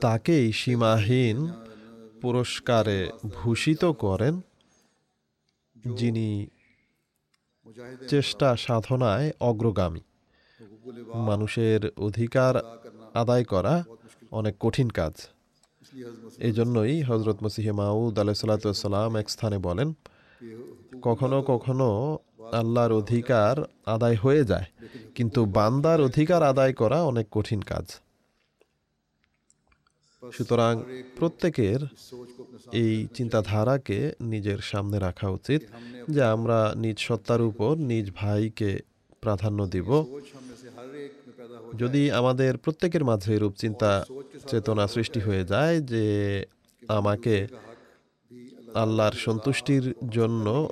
[0.00, 1.38] তাকেই সীমাহীন
[2.22, 2.98] পুরস্কারে
[3.36, 4.34] ভূষিত করেন,
[5.98, 6.28] যিনি
[8.08, 10.02] চেষ্টা সাধনায় অগ্রগামী।
[11.28, 12.54] মানুষের অধিকার
[13.14, 13.74] আদায় করা
[14.30, 15.14] অনেক কঠিন কাজ।
[16.38, 19.88] এজন্যই হজরত মসিহে মাউদ আলাইসাল্লাম এক স্থানে বলেন,
[21.02, 21.88] কখনো কখনো
[22.60, 23.54] আল্লাহর অধিকার
[23.94, 24.66] আদায় হয়ে যায়,
[25.14, 27.86] কিন্তু বান্দার অধিকার আদায় করা অনেক কঠিন কাজ।
[30.32, 30.82] সুতরাং
[31.18, 31.80] প্রত্যেকের
[32.72, 35.62] এই চিন্তাধারাকে নিজের সামনে রাখা উচিত
[36.10, 38.78] যে আমরা নিজ সত্তার উপর নিজ ভাইকে
[39.20, 40.04] প্রাধান্য দিব।
[41.78, 44.04] যদি আমাদের প্রত্যেকের মাঝে এরূপ চিন্তা
[44.48, 46.06] চেতনা সৃষ্টি হয়ে যায় যে
[46.88, 47.46] আমাকে
[48.74, 50.68] আল্লাহর সন্তুষ্টির জন্য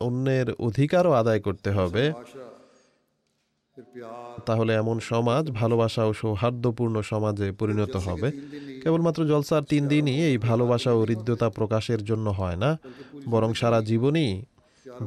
[0.00, 2.12] অন্যের অধিকারও আদায় করতে হবে,
[4.46, 8.30] তাহলে এমন সমাজ ভালোবাসা ও সৌহার্দ্যপূর্ণ সমাজে পরিণত হবে।
[8.82, 12.70] কেবলমাত্র জলসার তিন দিনই এই ভালোবাসা ও হৃদ্যতা প্রকাশের জন্য হয় না,
[13.32, 14.30] বরং সারা জীবনই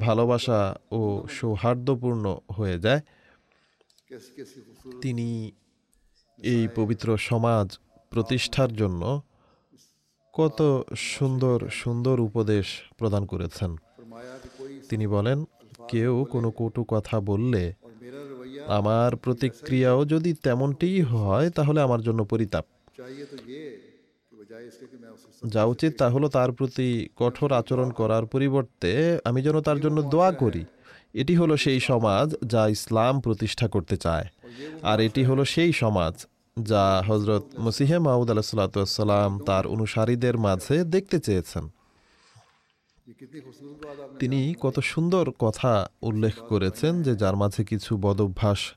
[0.06, 0.60] ভালোবাসা
[1.00, 1.02] ও
[1.38, 2.26] সৌহার্দ্যপূর্ণ
[2.58, 3.02] হয়ে যায়।
[5.04, 5.28] তিনি
[6.40, 7.68] এই পবিত্র সমাজ
[8.12, 9.02] প্রতিষ্ঠার জন্য
[10.34, 10.60] কত
[11.14, 12.68] সুন্দর সুন্দর উপদেশ
[13.00, 13.72] প্রদান করেছেন।
[14.90, 15.38] তিনি বলেন,
[15.92, 17.64] কেউ কোনো কটু কথা বললে
[18.80, 22.66] আমার প্রতিক্রিয়াও যদি তেমনটিই হয়, তাহলে আমার জন্য পরিতাপ।
[25.48, 30.32] যা উচিত তা হলো তার প্রতি কঠোর আচরণ করার পরিবর্তে আমি যেন তার জন্য দোয়া
[30.32, 30.66] করি।
[31.14, 34.26] এটি হলো সেই সমাজ যা ইসলাম প্রতিষ্ঠা করতে চায়।
[34.82, 36.26] আর এটি হলো সেই সমাজ
[36.64, 41.70] যা হজরত মসিহে মাউদ আলাহাতাম তার অনুসারীদের মাঝে দেখতে চেয়েছেন।
[44.20, 48.74] তিনি কত সুন্দর কথা উল্লেখ করেছেন যে যার মাঝে কিছু বদভ্যাস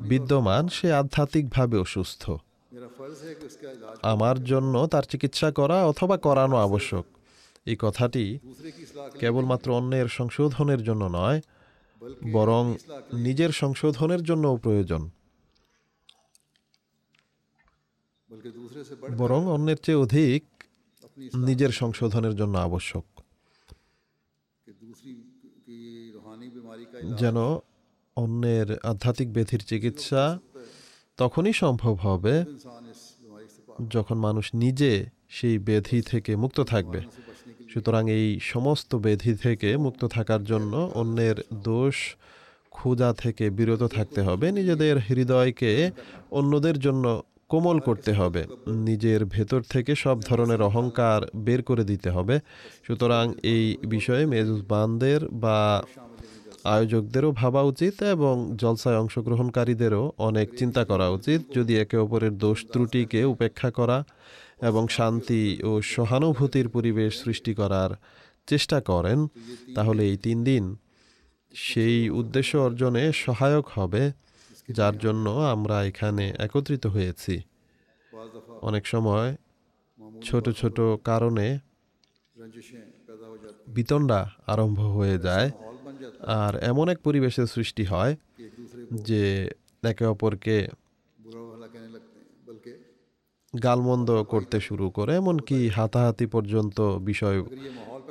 [0.00, 2.30] বিদ্যমান সে আধ্যাত্মিকভাবে অসুস্থ
[4.02, 7.04] আমার জন্য তার চিকিৎসা করা অথবা করানো আবশ্যক।
[7.66, 8.38] এই কথাটি
[9.18, 11.40] কেবলমাত্র অন্যের সংশোধনের জন্য নয়
[12.32, 12.64] বরং
[13.12, 15.10] নিজের সংশোধনের জন্যও প্রয়োজন।
[19.18, 20.42] বরং অন্যের চেয়ে অধিক
[21.34, 23.04] নিজের সংশোধনের জন্য আবশ্যক।
[27.20, 27.38] যেন
[28.16, 30.22] অন্যের আধ্যাত্মিক ব্যাধির চিকিৎসা
[31.20, 32.34] তখনই সম্ভব হবে
[33.90, 34.92] যখন মানুষ নিজে
[35.28, 37.00] সেই ব্যাধি থেকে মুক্ত থাকবে।
[37.72, 41.96] সুতরাং এই সমস্ত ব্যাধি থেকে মুক্ত থাকার জন্য অন্যের দোষ,
[42.70, 45.72] ক্ষুধা থেকে বিরত থাকতে হবে। নিজেদের হৃদয়কে
[46.30, 47.04] অন্যদের জন্য
[47.48, 48.42] কোমল করতে হবে।
[48.88, 52.36] নিজের ভেতর থেকে সব ধরনের অহংকার বের করে দিতে হবে।
[52.86, 55.58] সুতরাং এই বিষয়ে মেজুজবানদের বা
[56.64, 63.24] আয়োজকদেরও ভাবা উচিত এবং জলসায় অংশগ্রহণকারীদেরও অনেক চিন্তা করা উচিত যদি একে অপরের দোষ ত্রুটিকে
[63.24, 63.98] উপেক্ষা করা
[64.62, 67.90] এবং শান্তি ও সহানুভূতির পরিবেশ সৃষ্টি করার
[68.46, 69.18] চেষ্টা করেন,
[69.74, 70.64] তাহলে এই তিন দিন
[71.54, 74.02] সেই উদ্দেশ্য অর্জনে সহায়ক হবে,
[74.68, 77.34] যার জন্য আমরা এখানে একত্রিত হয়েছি।
[78.62, 79.36] অনেক সময়
[80.22, 81.46] ছোট ছোট কারণে
[83.68, 85.48] বিতণ্ডা আরম্ভ হয়ে যায়।
[86.40, 88.16] আর এমন এক পরিবেশের সৃষ্টি হয়
[89.08, 89.50] যে
[89.82, 90.56] একে অপরকে
[93.64, 97.38] গালমন্দ করতে শুরু করে, এমনকি হাতাহাতি পর্যন্ত বিষয়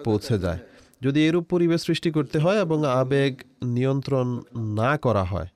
[0.03, 0.59] পৌঁছে যায়।
[1.01, 3.33] যদি এরূপ পরিবেশ সৃষ্টি করতে হয় এবং আবেগ
[3.65, 4.27] নিয়ন্ত্রণ
[4.79, 5.49] না করা হয়,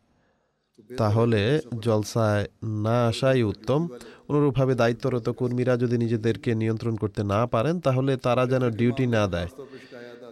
[0.98, 1.42] তাহলে
[1.82, 2.44] জলসায়
[2.86, 3.82] না আসাই উত্তম।
[4.30, 9.50] অনুরূপভাবে দায়িত্বরত কর্মীরা যদি নিজেদেরকে নিয়ন্ত্রণ করতে না পারেন, তাহলে তারা যেন ডিউটি না দেয়।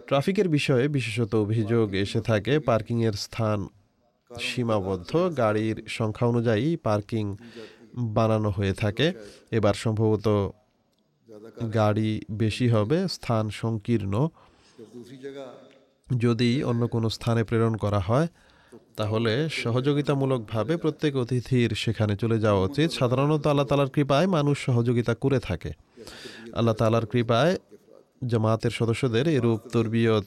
[0.08, 3.58] ট্রাফিকের বিষয়ে বিশেষত অভিযোগ এসে থাকে, পার্কিংয়ের স্থান
[4.30, 5.12] সীমাবদ্ধ,
[5.42, 7.36] গাড়ির সংখ্যা অনুযায়ী পার্কিং
[8.16, 9.06] বানানো হয়ে থাকে।
[9.50, 10.26] এবার সম্ভবত
[11.74, 14.14] গাড়ি বেশি হবে, স্থান সংকীর্ণ।
[16.24, 18.28] যদি অন্য কোনো স্থানে প্রেরণ করা হয়,
[18.96, 25.38] তাহলে সহযোগিতামূলকভাবে প্রত্যেক অতিথির সেখানে চলে যাওয়া উচিত। সাধারণত আল্লাহ তালার কৃপায় মানুষ সহযোগিতা করে
[25.40, 25.72] থাকে।
[26.52, 27.56] আল্লাহ তালার কৃপায়
[28.26, 30.26] জামাতের সদস্যদের এরূপ তরবিয়ত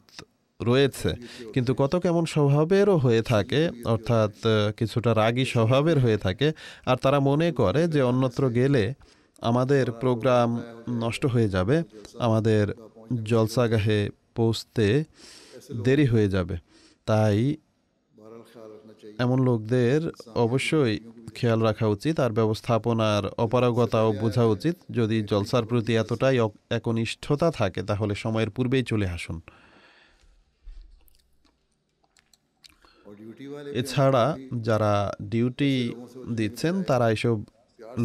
[0.59, 1.09] রয়েছে।
[1.53, 4.33] কিন্তু কত কেমন স্বভাবেরও হয়ে থাকে, অর্থাৎ
[4.77, 6.47] কিছুটা রাগী স্বভাবের হয়ে থাকে,
[6.85, 8.93] আর তারা মনে করে যে অন্যত্র গেলে
[9.41, 10.49] আমাদের প্রোগ্রাম
[10.89, 11.83] নষ্ট হয়ে যাবে,
[12.19, 12.65] আমাদের
[13.23, 15.03] জলসাগাহে পৌঁছতে
[15.83, 16.55] দেরি হয়ে যাবে।
[17.05, 17.55] তাই
[19.19, 19.99] এমন লোকদের
[20.35, 20.99] অবশ্যই
[21.37, 26.37] খেয়াল রাখা উচিত আর ব্যবস্থাপনার অপারগতাও বোঝা উচিত। যদি জলসার প্রতি এতটাই
[26.77, 29.37] একনিষ্ঠতা থাকে, তাহলে সময়ের পূর্বেই চলে আসুন।
[33.81, 34.25] এছাড়া
[34.67, 34.93] যারা
[35.31, 35.73] ডিউটি
[36.37, 37.37] দিচ্ছেন, তারা এসব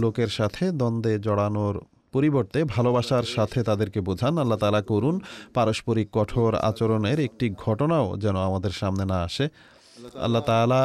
[0.03, 1.77] লোকের সাথে দ্বন্দ্বে জড়ানোর
[2.15, 5.17] পরিবর্তে ভালোবাসার সাথে তাদেরকে বোঝান। আল্লাহ তালা করুন,
[5.55, 9.47] পারস্পরিক কঠোর আচরণের একটি ঘটনাও যেন আমাদের সামনে না আসে।
[10.25, 10.83] আল্লাহ তালা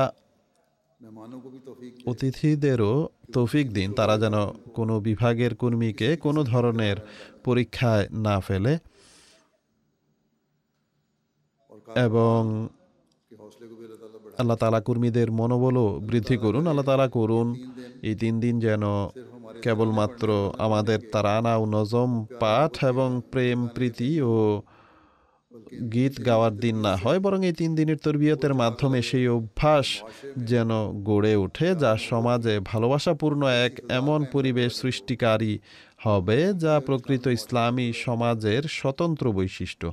[2.05, 2.93] অতিথিদেরও
[3.33, 4.35] তৌফিক দিন, তারা যেন
[4.73, 6.97] কোনো বিভাগের কর্মীকে কোনো ধরনের
[7.43, 8.73] পরীক্ষায় না ফেলে।
[12.05, 12.39] এবং
[14.39, 17.47] আল্লাহ তালা কর্মীদের মনোবলও বৃদ্ধি করুন, আল্লাহ তালা করুন,
[18.01, 18.83] এই তিন দিন যেন
[19.61, 20.27] কেবলমাত্র
[20.57, 24.33] আমাদের তারা নাও নজম পাঠ এবং প্রেম, প্রীতি ও
[25.93, 29.87] গীত গাওয়ার দিন না হয়, বরং এই তিন দিনের তরবিয়তের মাধ্যমে সেই অভ্যাস
[30.51, 30.69] যেন
[31.09, 35.53] গড়ে ওঠে, যা সমাজে ভালোবাসাপূর্ণ এক এমন পরিবেশ সৃষ্টিকারী
[36.05, 39.87] হবে, যা প্রকৃত ইসলামী সমাজের স্বতন্ত্র বৈশিষ্ট্য।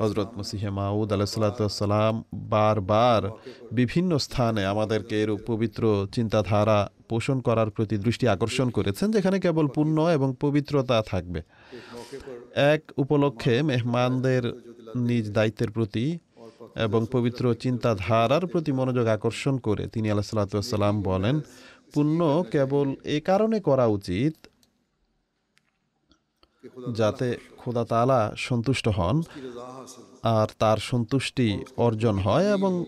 [0.00, 2.14] হজরত মসিহে মাউদ আলাহিসাল্লাম
[2.54, 3.22] বারবার
[3.78, 5.82] বিভিন্ন স্থানে আমাদেরকে এরূপ পবিত্র
[6.16, 6.78] চিন্তাধারা
[7.10, 11.40] পোষণ করার প্রতি দৃষ্টি আকর্ষণ করেছেন, যেখানে কেবল পুণ্য এবং পবিত্রতা থাকবে।
[12.56, 14.42] এক উপলক্ষে মেহমানদের
[14.96, 16.18] নিজ দায়িত্বের প্রতি
[16.76, 21.40] এবং পবিত্র চিন্তাধারার প্রতি মনোযোগ আকর্ষণ করে তিনি আল্লাহ সাল্লাতাম বলেন,
[21.94, 24.34] পুণ্য কেবল এ কারণে করা উচিত
[26.94, 29.22] যাতে খোদা তালা সন্তুষ্ট হন
[30.22, 32.84] আর তার সন্তুষ্টি অর্জন হয় এবং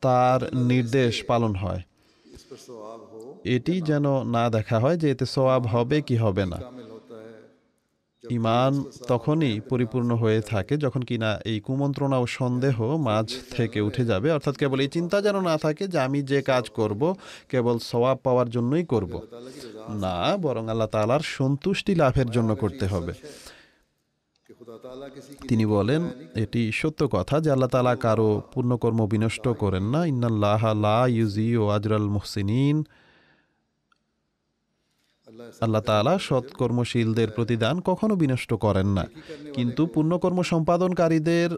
[0.00, 1.82] তার নির্দেশ পালন হয়।
[3.44, 6.58] এটি যেন না দেখা হয় যে এতে সোয়াব হবে কি হবে না।
[8.30, 14.32] ইমান তখনই পরিপূর্ণ হয়ে থাকে যখন কিনা এই কুমন্ত্রণা ও সন্দেহ মাঝ থেকে উঠে যাবে।
[14.32, 17.14] অর্থাৎ কেবল এই চিন্তা যেন না থাকে যে আমি যে কাজ করব,
[17.48, 19.20] কেবল সওয়াব পাওয়ার জন্যই করব।
[19.88, 23.12] না, বরং আল্লাহ তালার সন্তুষ্টি লাভের জন্য করতে হবে।
[25.48, 31.06] তিনি বলেন, এটি সত্য কথা যে আল্লাহ তালা কারও পূর্ণকর্ম বিনষ্ট করেন না। ইন্নাল্লাহ লা
[31.06, 32.84] ইউজি ও আজরাল মুহসিনিন।
[35.60, 39.06] আল্লাহ তালা সৎকর্মশীলদের প্রতিদান কখনো বিনষ্ট করেন না।
[39.54, 41.50] কিন্তু পুণ্যকর্ম সম্পাদনকারীদের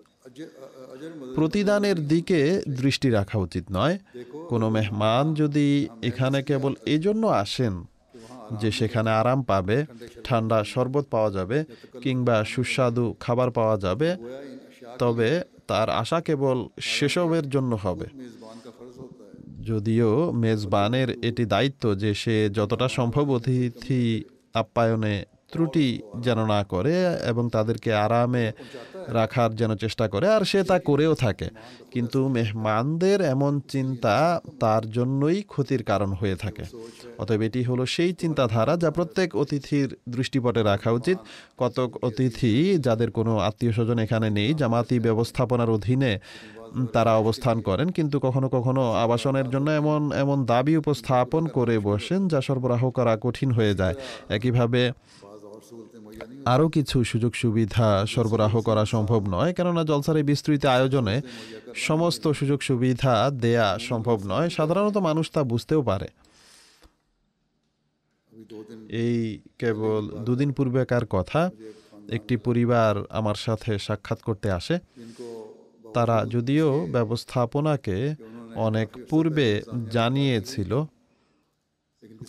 [1.34, 3.98] প্রতিদানের দিকে দৃষ্টি রাখা উচিত নয়।
[4.48, 7.84] কোনো মেহমান যদি এখানে কেবল এজন্য আসেন
[8.60, 9.84] যে সেখানে আরাম পাবে,
[10.24, 11.64] ঠান্ডা শরবত পাওয়া যাবে
[12.02, 14.16] কিংবা সুস্বাদু খাবার পাওয়া যাবে,
[14.98, 18.06] তবে তার আশা কেবল সেসবের জন্য হবে।
[19.66, 20.10] যদিও
[20.42, 24.02] মেজবানের এটি দায়িত্ব যে সে যতটা সম্ভব অতিথি
[24.54, 25.16] আপ্যায়নে
[25.52, 25.88] ত্রুটি
[26.20, 26.94] যেন না করে
[27.30, 28.46] এবং তাদেরকে আরামে
[29.18, 31.48] রাখার যেন চেষ্টা করে, আর সে তা করেও থাকে।
[31.90, 34.14] কিন্তু মেহমানদের এমন চিন্তা
[34.60, 36.64] তার জন্যই ক্ষতির কারণ হয়ে থাকে।
[37.18, 41.18] অতএব এটি হলো সেই চিন্তাধারা যা প্রত্যেক অতিথির দৃষ্টিপটে রাখা উচিত।
[41.58, 42.52] কতক অতিথি
[42.86, 46.12] যাদের কোনো আত্মীয় স্বজন এখানে নেই জামাতি ব্যবস্থাপনার অধীনে
[46.94, 52.38] তারা অবস্থান করেন, কিন্তু কখনো কখনো আবাসনের জন্য এমন এমন দাবি উপস্থাপন করে বসেন যা
[52.48, 53.96] সরবরাহ করা কঠিন হয়ে যায়।
[54.36, 54.82] একইভাবে
[56.54, 61.16] আরও কিছু সুযোগ সুবিধা সরবরাহ করা সম্ভব নয়, কেননা জলসারে বিস্তৃত আয়োজনে
[61.88, 63.12] সমস্ত সুযোগ সুবিধা
[63.44, 66.08] দেয়া সম্ভব নয়। সাধারণত মানুষ তা বুঝতেও পারে।
[69.02, 69.16] এই
[69.60, 71.40] কেবল দুদিন পূর্বেকার কথা?
[72.16, 74.74] একটি পরিবার আমার সাথে সাক্ষাৎ করতে আসে।
[75.96, 77.96] তারা যদিও ব্যবস্থাপনাকে
[78.66, 79.48] অনেক পূর্বে
[79.96, 80.72] জানিয়েছিল,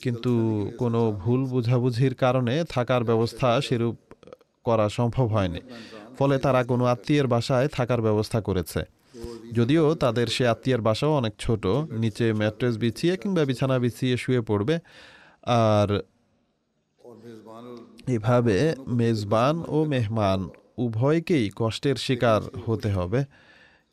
[0.03, 0.33] কিন্তু
[0.81, 3.95] কোনো ভুল বুঝাবুঝির কারণে থাকার ব্যবস্থা সেরূপ
[4.67, 5.61] করা সম্ভব হয়নি।
[6.17, 8.81] ফলে তারা কোনো আত্মীয়ের বাসায় থাকার ব্যবস্থা করেছে।
[9.57, 11.63] যদিও তাদের সে আত্মীয়ের বাসাও অনেক ছোট,
[12.03, 14.75] নিচে ম্যাট্রেস বিছিয়ে কিংবা বিছানা বিছিয়ে শুয়ে পড়বে।
[15.69, 15.89] আর
[18.15, 18.57] এভাবে
[18.99, 20.39] মেজবান ও মেহমান
[20.85, 23.19] উভয়কেই কষ্টের শিকার হতে হবে।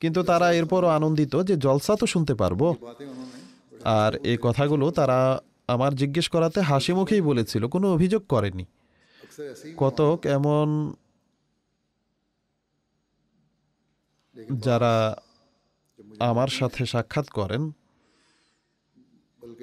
[0.04, 2.62] কিন্তু তারা এরপরও আনন্দিত যে জলসা তো শুনতে পারব।
[4.00, 5.18] আর এই কথাগুলো তারা
[5.74, 8.64] আমার জিজ্ঞেস করাতে হাসি মুখেই বলেছিল, কোনো অভিযোগ করেনি।
[9.82, 10.66] কতক এমন
[14.66, 14.94] যারা
[16.30, 17.62] আমার সাথে সাক্ষাৎ করেন,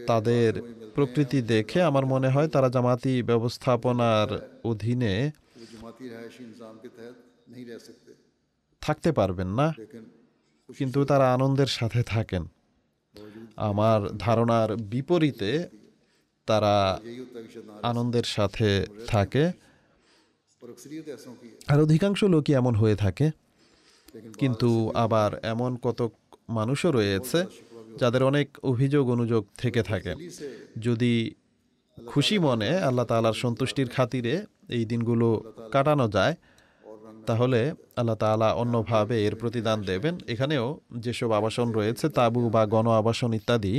[0.10, 0.52] তাদের
[0.96, 4.30] প্রকৃতি দেখে আমার মনে হয় তারা জামাতি ব্যবস্থাপনার
[4.72, 5.14] অধীনে
[8.82, 9.68] থাকতে পারবেন না।
[10.78, 12.44] কিন্তু তারা আনন্দের সাথে থাকেন।
[13.56, 15.68] আমার ধারণার বিপরীতে
[16.46, 17.02] তারা
[17.82, 19.52] আনন্দের সাথে থাকে।
[21.68, 23.32] আর অধিকাংশ লোকই এমন হয়ে থাকে।
[24.40, 26.12] কিন্তু আবার এমন কতক
[26.50, 27.46] মানুষও রয়েছে
[28.00, 30.16] যাদের অনেক অভিযোগ অনুযোগ থেকে থাকে।
[30.80, 31.36] যদি
[32.08, 36.36] খুশি মনে আল্লাহ তালার সন্তুষ্টির খাতিরে এই দিনগুলো কাটানো যায়
[37.28, 37.60] তাহলে
[38.00, 40.66] আল্লাহ তালা অন্যভাবে এর প্রতিদান দেবেন। এখানেও
[41.04, 43.74] যেসব আবাসন রয়েছে তাবু বা গণ আবাসন ইত্যাদি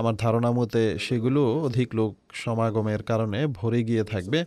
[0.00, 4.38] আমার ধারণা মতে সেগুলো অধিক লোক সমাগমের কারণে ভরে গিয়ে থাকবে।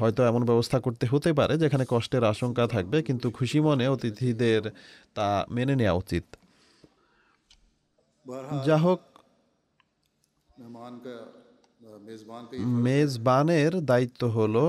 [0.00, 4.62] হয়তো এমন ব্যবস্থা করতে হতে পারে যেখানে কষ্টের আশঙ্কা থাকবে কিন্তু খুশি মনে অতিথিদের
[5.16, 6.24] তা মেনে নেওয়া উচিত।
[8.66, 9.00] যা হোক
[12.86, 14.64] মেজবানের দায়িত্ব হলো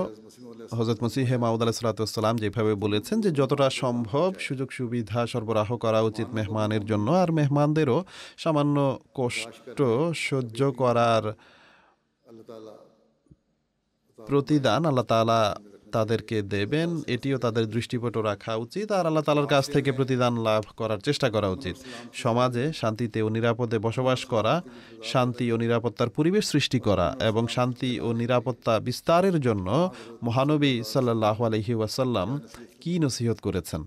[0.71, 6.27] হজরত মসিহ মাউদ আলাহ সালাতাম যেভাবে বলেছেন যে যতটা সম্ভব সুযোগ সুবিধা সরবরাহ করা উচিত
[6.33, 7.97] মেহমানের জন্য আর মেহমানদেরও
[8.37, 8.77] সামান্য
[9.15, 9.79] কষ্ট
[10.27, 11.23] সহ্য করার
[14.19, 15.41] প্রতিদান আল্লাহ তালা
[15.97, 20.99] তাদেরকে দেবেন, এটিও তাদের দৃষ্টিপট রাখা উচিত আর আল্লাহ তালার কাছ থেকে প্রতিদান লাভ করার
[21.07, 21.75] চেষ্টা করা উচিত।
[22.23, 24.53] সমাজে শান্তিতে ও নিরাপদে বসবাস করা,
[25.11, 29.67] শান্তি ও নিরাপত্তার পরিবেশ সৃষ্টি করা এবং শান্তি ও নিরাপত্তা বিস্তারের জন্য
[30.27, 32.29] মহানবী সাল্লাহ আলহি ওয়াসাল্লাম
[32.81, 33.81] কি নসিহত করেছেন?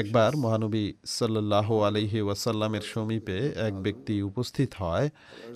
[0.00, 0.84] একবার মহানবী
[1.18, 3.38] সাল্লাহ আলহি ওয়াসাল্লামের সমীপে
[3.68, 5.06] এক ব্যক্তি উপস্থিত হয়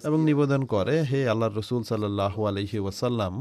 [0.07, 3.34] এবং নিবেদন করে, হে আল্লাহ রসুল সাল্লাহ আলহি ওয়াসাল্লাম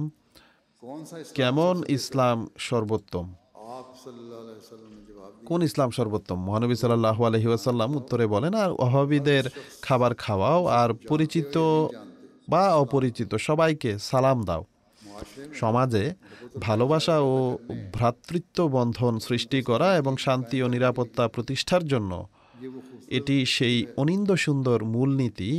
[1.39, 2.37] কেমন ইসলাম
[2.69, 3.25] সর্বোত্তম?
[5.49, 6.37] কোন ইসলাম সর্বোত্তম?
[6.47, 9.45] মহানবী সাল্লাহ আলহি আসাল্লাম উত্তরে বলেন, আর অভাবীদের
[9.85, 11.55] খাবার খাওয়াও আর পরিচিত
[12.51, 14.63] বা অপরিচিত সবাইকে সালাম দাও।
[15.61, 16.03] সমাজে
[16.67, 17.33] ভালোবাসা ও
[17.95, 22.11] ভ্রাতৃত্ব বন্ধন সৃষ্টি করা এবং শান্তি ও নিরাপত্তা প্রতিষ্ঠার জন্য
[23.17, 25.51] এটি সেই অনিন্দ সুন্দর মূলনীতি।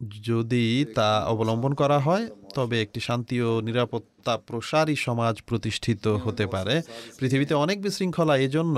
[0.00, 2.24] যদি তা অবলম্বন করা হয়,
[2.54, 6.82] তবে একটি শান্তি ও নিরাপত্তা প্রসারী সমাজ প্রতিষ্ঠিত হতে পারে।
[7.18, 8.76] পৃথিবীতে অনেক বিশৃঙ্খলা এজন্য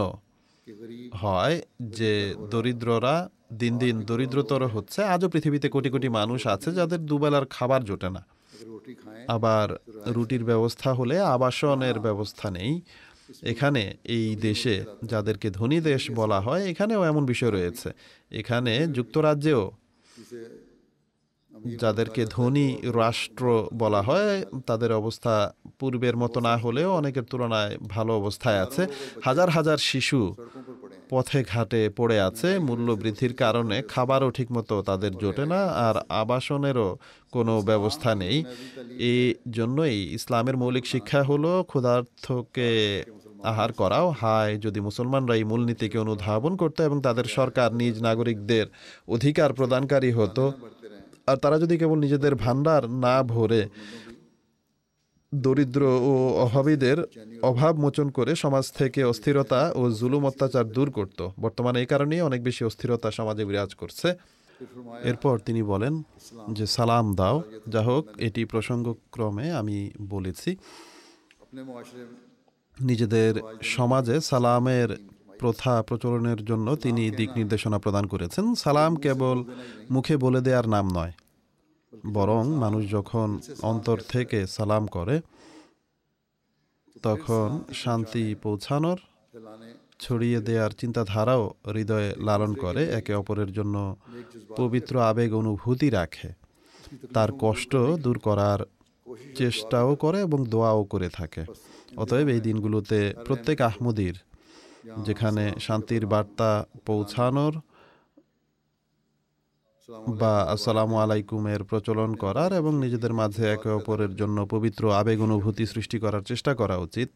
[1.14, 7.46] হয় যে দরিদ্ররা দিন দিন দরিদ্রতর হচ্ছে। আজও পৃথিবীতে কোটি কোটি মানুষ আছে যাদের দুবেলার
[7.46, 8.22] খাবার জোটে না।
[9.28, 9.68] আবার
[10.06, 12.80] রুটির ব্যবস্থা হলে আবাসনের ব্যবস্থা নেই।
[13.42, 17.88] এখানে এই দেশে যাদেরকে ধনী দেশ বলা হয়, এখানেও এমন বিষয় রয়েছে।
[18.30, 19.62] এখানে যুক্তরাজ্যেও
[21.82, 23.44] যাদেরকে ধনী রাষ্ট্র
[23.74, 25.34] বলা হয়, তাদের অবস্থা
[25.78, 28.82] পূর্বের মতো না হলেও অনেকের তুলনায় ভালো অবস্থায় আছে।
[29.24, 30.34] হাজার হাজার শিশু
[31.10, 36.88] পথে ঘাটে পড়ে আছে মূল্য বৃদ্ধির কারণে খাবারও ঠিকমতো তাদের জোটে না আর আবাসনেরও
[37.32, 38.44] কোনো ব্যবস্থা নেই।
[39.10, 42.70] এই জন্যই ইসলামের মৌলিক শিক্ষা হলো ক্ষুধার্থকে
[43.44, 48.66] আহার করাও। হায়, যদি মুসলমানরা এই মূলনীতিকে অনুধাবন করতো এবং তাদের সরকার নিজ নাগরিকদের
[49.08, 50.44] অধিকার প্রদানকারী হতো
[51.30, 53.62] আর তারা যদি কেবল নিজেদের ভান্ডার না ভরে
[55.34, 56.12] দরিদ্র ও
[56.44, 56.98] অভাবীদের
[57.42, 62.40] অভাব মোচন করে সমাজ থেকে অস্থিরতা ও জুলুম অত্যাচার দূর করত। বর্তমানে এই কারণেই অনেক
[62.42, 64.08] বেশি অস্থিরতা সমাজে বিরাজ করছে।
[65.04, 65.94] এরপর তিনি বলেন
[66.52, 67.36] যে, সালাম দাও।
[67.68, 69.76] যা হোক, এটি প্রসঙ্গক্রমে আমি
[70.08, 70.50] বলেছি।
[72.78, 74.90] নিজেদের সমাজে সালামের
[75.40, 79.38] প্রথা প্রচলনের জন্য তিনি দিক নির্দেশনা প্রদান করেছেন। সালাম কেবল
[79.90, 81.12] মুখে বলে দেওয়ার নাম নয়
[82.12, 83.28] বরং মানুষ যখন
[83.62, 85.16] অন্তর থেকে সালাম করে
[87.02, 88.98] তখন শান্তি পৌঁছানোর
[90.00, 91.42] ছড়িয়ে দেওয়ার চিন্তাধারাও
[91.74, 93.76] হৃদয়ে লালন করে একে অপরের জন্য
[94.56, 96.28] পবিত্র আবেগ অনুভূতি রাখে।
[97.14, 98.60] তার কষ্ট দূর করার
[99.34, 101.42] চেষ্টাও করে এবং দোয়াও করে থাকে।
[101.96, 104.16] অতএব এই দিনগুলোতে প্রত্যেক আহমদির
[105.04, 107.54] যেখানে শান্তির বার্তা পৌঁছানোর
[110.20, 115.98] বা আসসালামু আলাইকুমের প্রচলন করার এবং নিজেদের মাঝে একে অপরের জন্য পবিত্র আবেগ অনুভূতি সৃষ্টি
[115.98, 117.08] করার চেষ্টা করা উচিত।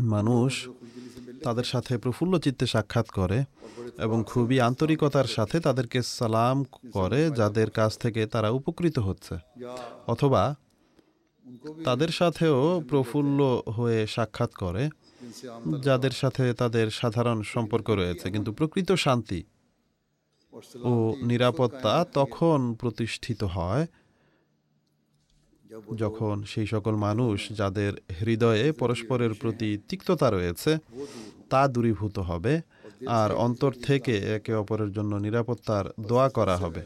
[0.00, 0.68] মানুষ
[1.44, 3.44] তাদের সাথে প্রফুল্ল চিত্তে সাক্ষাৎ করে
[3.98, 9.34] এবং খুবই আন্তরিকতার সাথে তাদেরকে সালাম করে যাদের কাছ থেকে তারা উপকৃত হচ্ছে।
[10.06, 10.54] অথবা
[11.84, 14.88] তাদের সাথেও প্রফুল্ল হয়ে সাক্ষাৎ করে
[15.86, 19.40] যাদের সাথে তাদের সাধারণ সম্পর্ক রয়েছে, কিন্তু প্রকৃত শান্তি
[20.90, 20.92] ও
[21.30, 23.84] নিরাপত্তা তখন প্রতিষ্ঠিত হয়
[26.02, 30.72] যখন সেই সকল মানুষ যাদের হৃদয়ে পরস্পরের প্রতি তিক্ততা রয়েছে,
[31.50, 32.54] তা দূরীভূত হবে
[33.20, 36.82] আর অন্তর থেকে একে অপরের জন্য নিরাপত্তার দোয়া করা হবে।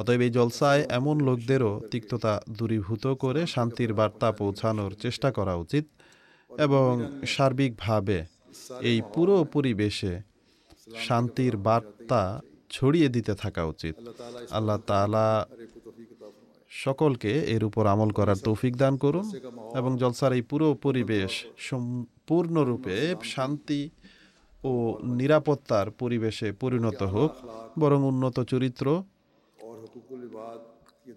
[0.00, 5.84] অতএব এই জলসায় এমন লোকদেরও তিক্ততা দূরীভূত করে শান্তির বার্তা পৌঁছানোর চেষ্টা করা উচিত।
[6.58, 6.90] এবং
[7.26, 8.18] সার্বিকভাবে
[8.80, 10.20] এই পুরো পরিবেশে
[10.96, 12.40] শান্তির বার্তা
[12.70, 13.94] ছড়িয়ে দিতে থাকা উচিত।
[14.50, 15.46] আল্লাহ তালা
[16.70, 19.26] সকলকে এর উপর আমল করার তৌফিক দান করুন
[19.76, 23.90] এবং জলসার এই পুরো পরিবেশ সম্পূর্ণরূপে শান্তি
[24.64, 24.72] ও
[25.04, 27.30] নিরাপত্তার পরিবেশে পরিণত হোক,
[27.78, 28.86] বরং উন্নত চরিত্র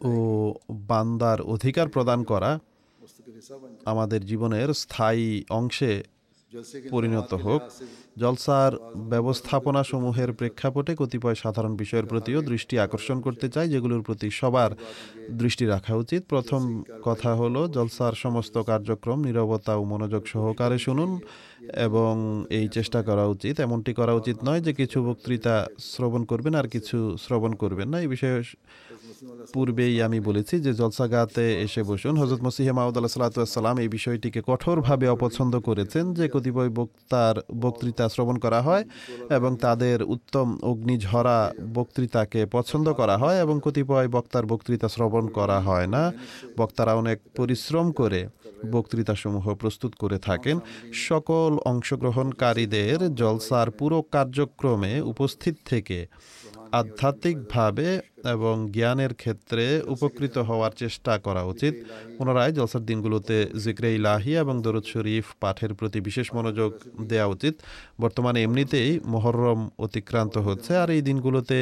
[0.02, 0.14] ও
[0.70, 2.60] বান্দার অধিকার প্রদান করা
[3.86, 6.04] আমাদের জীবনের স্থায়ী অংশে
[6.92, 7.62] পরিণত হোক।
[8.18, 8.74] জলসার
[9.14, 14.72] ব্যবস্থাপনা সমূহের প্রেক্ষাপটে কতিপয় সাধারণ বিষয়ের প্রতিও দৃষ্টি আকর্ষণ করতে চাই, যেগুলোর প্রতি সবার
[15.42, 21.20] দৃষ্টি রাখা উচিত। প্রথম কথা হলো, জলসার সমস্ত কার্যক্রম নিরবতা ও মনোযোগ সহকারে শুনুন
[21.88, 22.14] এবং
[22.50, 26.98] এই চেষ্টা করা উচিত। এমনটি করা উচিত নয় যে কিছু বক্তৃতা শ্রবণ করবেন আর কিছু
[27.24, 28.44] শ্রবণ করবেন না। এই বিষয়ে
[29.54, 35.60] পূর্বেই আমি বলেছি যে জলসাগাতে এসে বসুন। হজরত মসিহ মাউদ আল্লাহ এই বিষয়টিকে কঠোরভাবে অপছন্দ
[35.60, 38.84] করেছেন যে কতিপয় বক্তার বক্তৃতা শ্রবণ করা হয়
[39.30, 45.88] এবং তাদের উত্তম অগ্নিঝরা বক্তৃতাকে পছন্দ করা হয় এবং কতিপয় বক্তার বক্তৃতা শ্রবণ করা হয়
[45.88, 46.12] না।
[46.58, 48.28] বক্তারা অনেক পরিশ্রম করে
[48.72, 50.60] বক্তৃতাসমূহ প্রস্তুত করে থাকেন।
[50.94, 56.08] সকল অংশগ্রহণকারীদের জলসার পুরো কার্যক্রমে উপস্থিত থেকে
[56.80, 57.88] আধ্যাত্মিকভাবে
[58.36, 59.66] এবং জ্ঞানের ক্ষেত্রে
[59.96, 61.74] উপকৃত হওয়ার চেষ্টা করা উচিত।
[62.18, 66.72] পুনরায় জলসার দিনগুলোতে জিক্রে ইলাহি এবং দরুদ শরীফ পাঠের প্রতি বিশেষ মনোযোগ
[67.08, 67.54] দেওয়া উচিত।
[68.02, 71.58] বর্তমানে এমনিতেই মহরম অতিক্রান্ত হচ্ছে আর এই দিনগুলোতে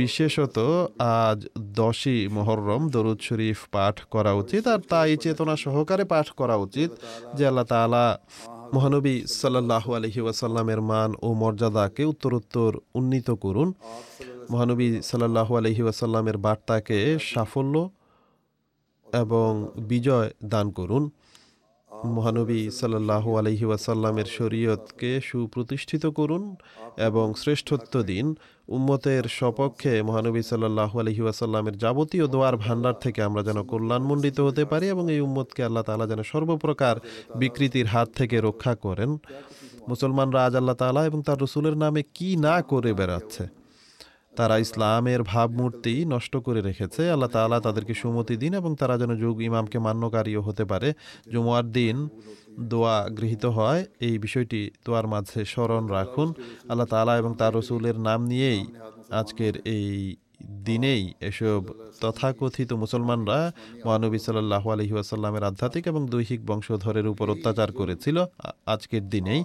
[0.00, 0.56] বিশেষত
[0.98, 1.38] আজ
[1.80, 6.90] দশই মহরম দরুদ শরীফ পাঠ করা উচিত আর তাই চেতনা সহকারে পাঠ করা উচিত।
[7.36, 8.04] যে আল্লাহ তাআলা
[8.74, 13.68] মহানবী সাল্লাহ আলহি ওয়াসাল্লামের মান ও মর্যাদাকে উত্তরোত্তর উন্নীত করুন।
[14.50, 16.98] মহানবী সাল্লাহ আলহি ওয়াসাল্লামের বার্তাকে
[17.32, 17.90] সাফল্য
[19.12, 19.50] এবং
[19.90, 21.10] বিজয় দান করুন।
[22.16, 26.42] মহানবী সাল্লাহ আলহি ওয়াসাল্লামের শরীয়তকে সুপ্রতিষ্ঠিত করুন
[26.96, 28.26] এবং শ্রেষ্ঠত্ব দিন।
[28.68, 34.88] উম্মতের সপক্ষে মহানবী সাল্লাহ আলহি আসাল্লামের যাবতীয় দোয়ার ভান্ডার থেকে আমরা যেন কল্যাণমণ্ডিত হতে পারি
[34.88, 36.96] এবং এই উম্মতকে আল্লাহ তালা যেন সর্বপ্রকার
[37.34, 39.18] বিকৃতির হাত থেকে রক্ষা করেন।
[39.88, 43.61] মুসলমানরা আজ আল্লাহ তালা এবং তার রসুলের নামে কি না করে বেড়াচ্ছে?
[44.36, 49.42] তারা ইসলামের ভাবমূর্তি নষ্ট করে রেখেছে। আল্লাহ তাআলা তাদেরকে সুমতি দিন এবং তারা যেন যুগ
[49.42, 50.92] ইমামকে মান্যকারীও হতে পারে।
[51.32, 52.08] জুমুয়ার দিন
[52.60, 56.28] দোয়া গৃহীত হয়। এই বিষয়টি দোয়ার মাঝে স্মরণ রাখুন।
[56.68, 58.66] আল্লাহ তাআলা এবং তার রসুলের নাম নিয়েই
[59.10, 60.16] আজকের এই
[60.64, 61.62] দিনেই এসব
[62.00, 63.52] তথাকথিত মুসলমানরা
[63.84, 68.24] মহানবী সাল্লাহ আলহি আসাল্লামের আধ্যাত্মিক এবং দৈহিক বংশধরের উপর অত্যাচার করেছিল
[68.66, 69.44] আজকের দিনেই।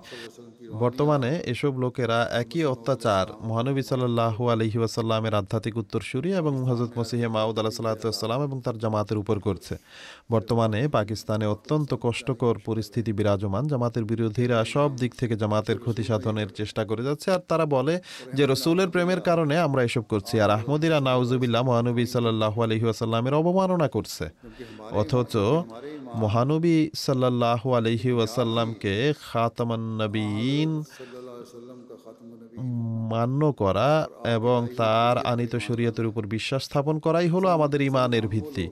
[0.74, 7.60] বর্তমানে এসব লোকেরা একই অত্যাচার মহানবী সাল্লাহ আলহি আসাল্লামের আধ্যাত্মিক উত্তরসূরি এবং হজরত মসিহে মাউদ
[7.60, 9.76] আলাহ সাল্লাহাম এবং তার জামাতের উপর করছে।
[10.32, 16.86] বর্তমানে পাকিস্তানে অত্যন্ত কষ্টকর পরিস্থিতি বিরাজমান। জামাতের বিরোধীরা সব দিক থেকে জামাতের ক্ষতি সাধনের চেষ্টা
[16.86, 18.00] করে যাচ্ছে আর তারা বলে
[18.34, 23.88] যে রসুলের প্রেমের কারণে আমরা এসব করছি আর আহমদিরা নাউজুবিল্লাহ মহানবী সাল্লাহ আলহি আসাল্লামের অবমাননা
[23.88, 24.26] করছে।
[24.92, 25.36] অথচ
[26.16, 29.82] মহানবী সাল্লাহ আলহি ওয়াসাল্লামকে খাতামান
[30.66, 30.84] নবীন
[33.10, 38.70] মান্য করা এবং তার আনিত শরীয়তের উপর বিশ্বাস স্থাপন করাই হলো আমাদের ইমানের ভিত্তি।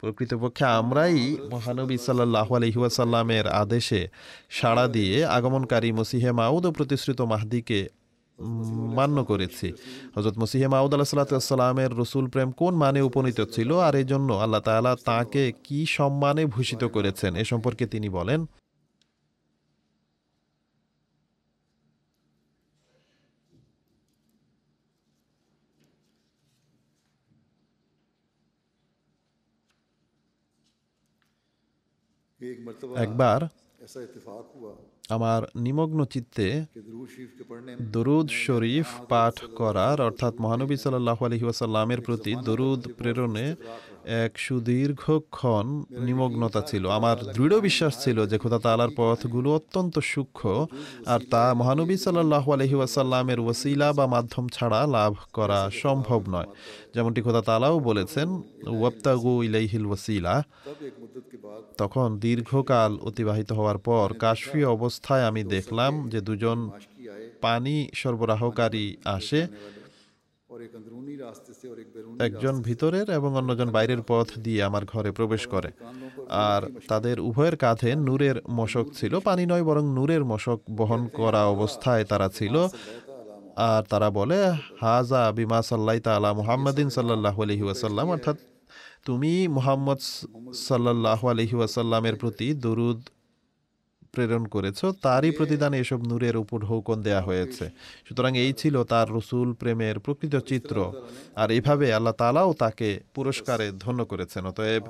[0.00, 4.08] প্রকৃতপক্ষে আমরাই মহানবী সাল্লাহ আলহিউসাল্লামের আদেশে
[4.50, 7.88] সাড়া দিয়ে আগমনকারী মসিহে মাউদ ও প্রতিশ্রুত মাহদিকে
[8.94, 9.72] মান্য করেছি।
[10.16, 14.60] হজরত মসিহে মাউদ আল্লাহ সাল্লাতামের রসুল প্রেম কোন মানে উপনীত ছিল আর এই জন্য আল্লাহ
[14.60, 18.46] তাআলা তাকে কি সম্মানে ভূষিত করেছেন এ সম্পর্কে তিনি বলেন
[32.96, 33.40] একবার
[35.10, 36.46] আমার নিমগ্ন চিত্তে
[37.92, 43.46] দরুদ শরীফ পাঠ করার অর্থাৎ মহানবী সাল্লাহ আলহি ওয়াসাল্লামের প্রতি দরুদ প্রেরণে
[44.04, 45.66] এক সুদীর্ঘক্ষণ
[46.06, 50.66] নিমগ্নতা ছিল। আমার দৃঢ় বিশ্বাস ছিল যে খোদা তালার পথগুলো অত্যন্ত সূক্ষ্ম
[51.06, 56.46] আর তা মহানবী সাল্লাহ আলহি ওয়াসাল্লামের ওয়াসিলা বা মাধ্যম ছাড়া লাভ করা সম্ভব নয়।
[56.94, 58.28] যেমনটি খোদা তালাও বলেছেন
[58.80, 60.42] ওয়াপ্তাগু ইলাইহিল ওয়াসিলা
[61.78, 66.70] তখন দীর্ঘকাল অতিবাহিত হওয়ার পর কাশফি অবস্থায় আমি দেখলাম যে দুজন
[67.40, 69.46] পানি সরবরাহকারী আসে।
[72.20, 75.70] একজন ভিতরের এবং অন্যজন বাইরের পথ দিয়ে আমার ঘরে প্রবেশ করে।
[76.28, 82.04] আর তাদের উভয়ের কাঁধে নূরের মশক ছিল পানি নয় বরং নূরের মশক বহন করা অবস্থায়
[82.04, 82.54] তারা ছিল।
[83.56, 88.36] আর তারা বলে হাজা বিমা সাল্লাই তালা মুহাম্মাদিন সাল্লাহ আলহি ওয়াসাল্লাম। অর্থাৎ
[89.06, 90.00] তুমি মুহাম্মদ
[90.54, 93.00] সাল্লাহ আলহি ওয়াসাল্লামের প্রতি দরুদ
[94.18, 97.64] প্রেরণ করেছ, তারই প্রতিদানে এসব নূরের উপর হুকন দেয়া হয়েছে।
[98.06, 100.76] সুতরাং এই ছিল তার রসুল প্রেমের প্রকৃত চিত্র।
[101.36, 104.84] আর এইভাবে আল্লাহ তালাও তাকে পুরস্কারে ধন্য করেছেন। অতএব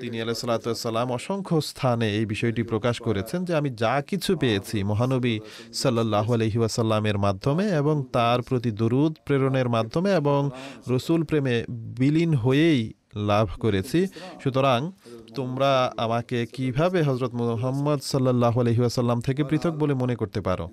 [0.00, 5.34] তিনি আলাইসাল্লাম অসংখ্য স্থানে এই বিষয়টি প্রকাশ করেছেন যে আমি যা কিছু পেয়েছি মহানবী
[5.74, 10.40] সাল্লাহ আলহি ওয়াসাল্লামের মাধ্যমে এবং তার প্রতি দরুদ প্রেরণের মাধ্যমে এবং
[10.88, 11.56] রসুল প্রেমে
[11.98, 12.82] বিলীন হয়েই
[13.14, 14.06] লাভ করেছি।
[14.42, 14.92] সুতরাং
[15.34, 20.68] তোমরা আমাকে কীভাবে হজরত মোহাম্মদ সাল্লাহ আলহিহাসাল্লাম থেকে পৃথক বলে মনে করতে পারো?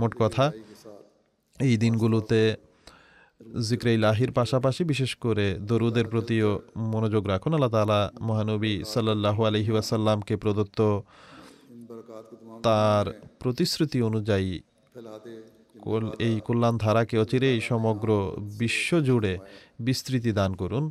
[0.00, 0.52] মোট কথা,
[1.60, 2.56] এই দিনগুলোতে
[3.68, 11.00] জিক্রে ইলাহির পাশাপাশি বিশেষ করে দরুদের প্রতিও মনোযোগ রাখুন। আল্লাহ তালা মহানবী সাল্লাহ আলহিহাসাল্লামকে প্রদত্ত
[12.62, 13.06] তার
[13.38, 14.60] প্রতিশ্রুতি অনুযায়ী
[16.18, 18.08] এই কল্যাণ ধারাকে অচিরেই সমগ্র
[18.58, 19.38] বিশ্ব জুড়ে
[19.80, 20.90] বিস্তৃতি দান করুন।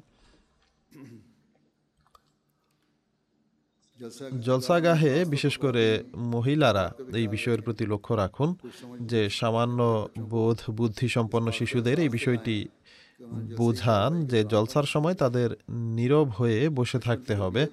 [4.41, 8.55] জলসাগাহে, বিশেষ করে মহিলারা, এই বিষয়ের প্রতি লক্ষ্য রাখুন
[9.01, 12.67] যে সামান্য বোধ বুদ্ধি সম্পন্ন শিশুদের এই বিষয়টি
[13.57, 17.67] বোঝান যে জলসার সময় তাদের নীরব হয়ে বসে থাকতে হবে।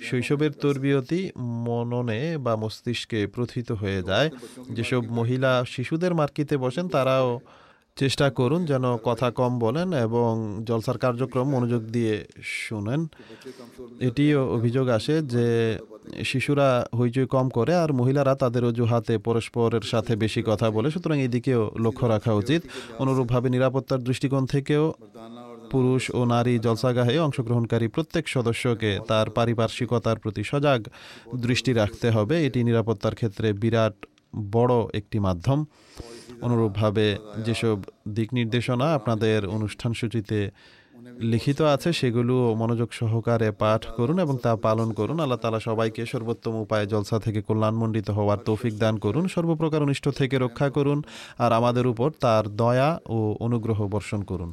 [0.00, 4.30] শৈশবের তরবিয়তি মননে বা মস্তিষ্কে প্রথিত হয়ে যায়।
[4.70, 7.40] যেসব মহিলা শিশুদের মার্কিতে বসেন, তারাও
[7.96, 13.08] চেষ্টা করুন যেন কথা কম বলেন এবং জলসার কার্যক্রম মনোযোগ দিয়ে শুনেন।
[14.00, 15.78] এটিও অভিযোগ আসে যে
[16.24, 21.70] শিশুরা হইচই কম করে আর মহিলারা তাদের অজুহাতে পরস্পরের সাথে বেশি কথা বলে। সুতরাং এদিকেও
[21.78, 22.62] লক্ষ্য রাখা উচিত।
[22.98, 24.94] অনুরূপভাবে নিরাপত্তার দৃষ্টিকোণ থেকেও
[25.70, 30.80] পুরুষ ও নারী জলসাগাহে অংশগ্রহণকারী প্রত্যেক সদস্যকে তার পারিপার্শ্বিকতার প্রতি সজাগ
[31.36, 33.94] দৃষ্টি রাখতে হবে। এটি নিরাপত্তার ক্ষেত্রে বিরাট
[34.34, 35.64] বড় একটি মাধ্যম।
[36.42, 37.78] অনুরূপভাবে যেসব
[38.08, 40.50] দিক নির্দেশনা আপনাদের অনুষ্ঠান সূচিতে
[41.20, 46.54] লিখিত আছে, সেগুলো মনোযোগ সহকারে পাঠ করুন এবং তা পালন করুন। আল্লাহ তালা সবাইকে সর্বোত্তম
[46.54, 51.02] উপায়ে জলসা থেকে কল্যাণমণ্ডিত হওয়ার তৌফিক দান করুন, সর্বপ্রকার অনিষ্ট থেকে রক্ষা করুন,
[51.38, 54.52] আর আমাদের উপর তার দয়া ও অনুগ্রহ বর্ষণ করুন।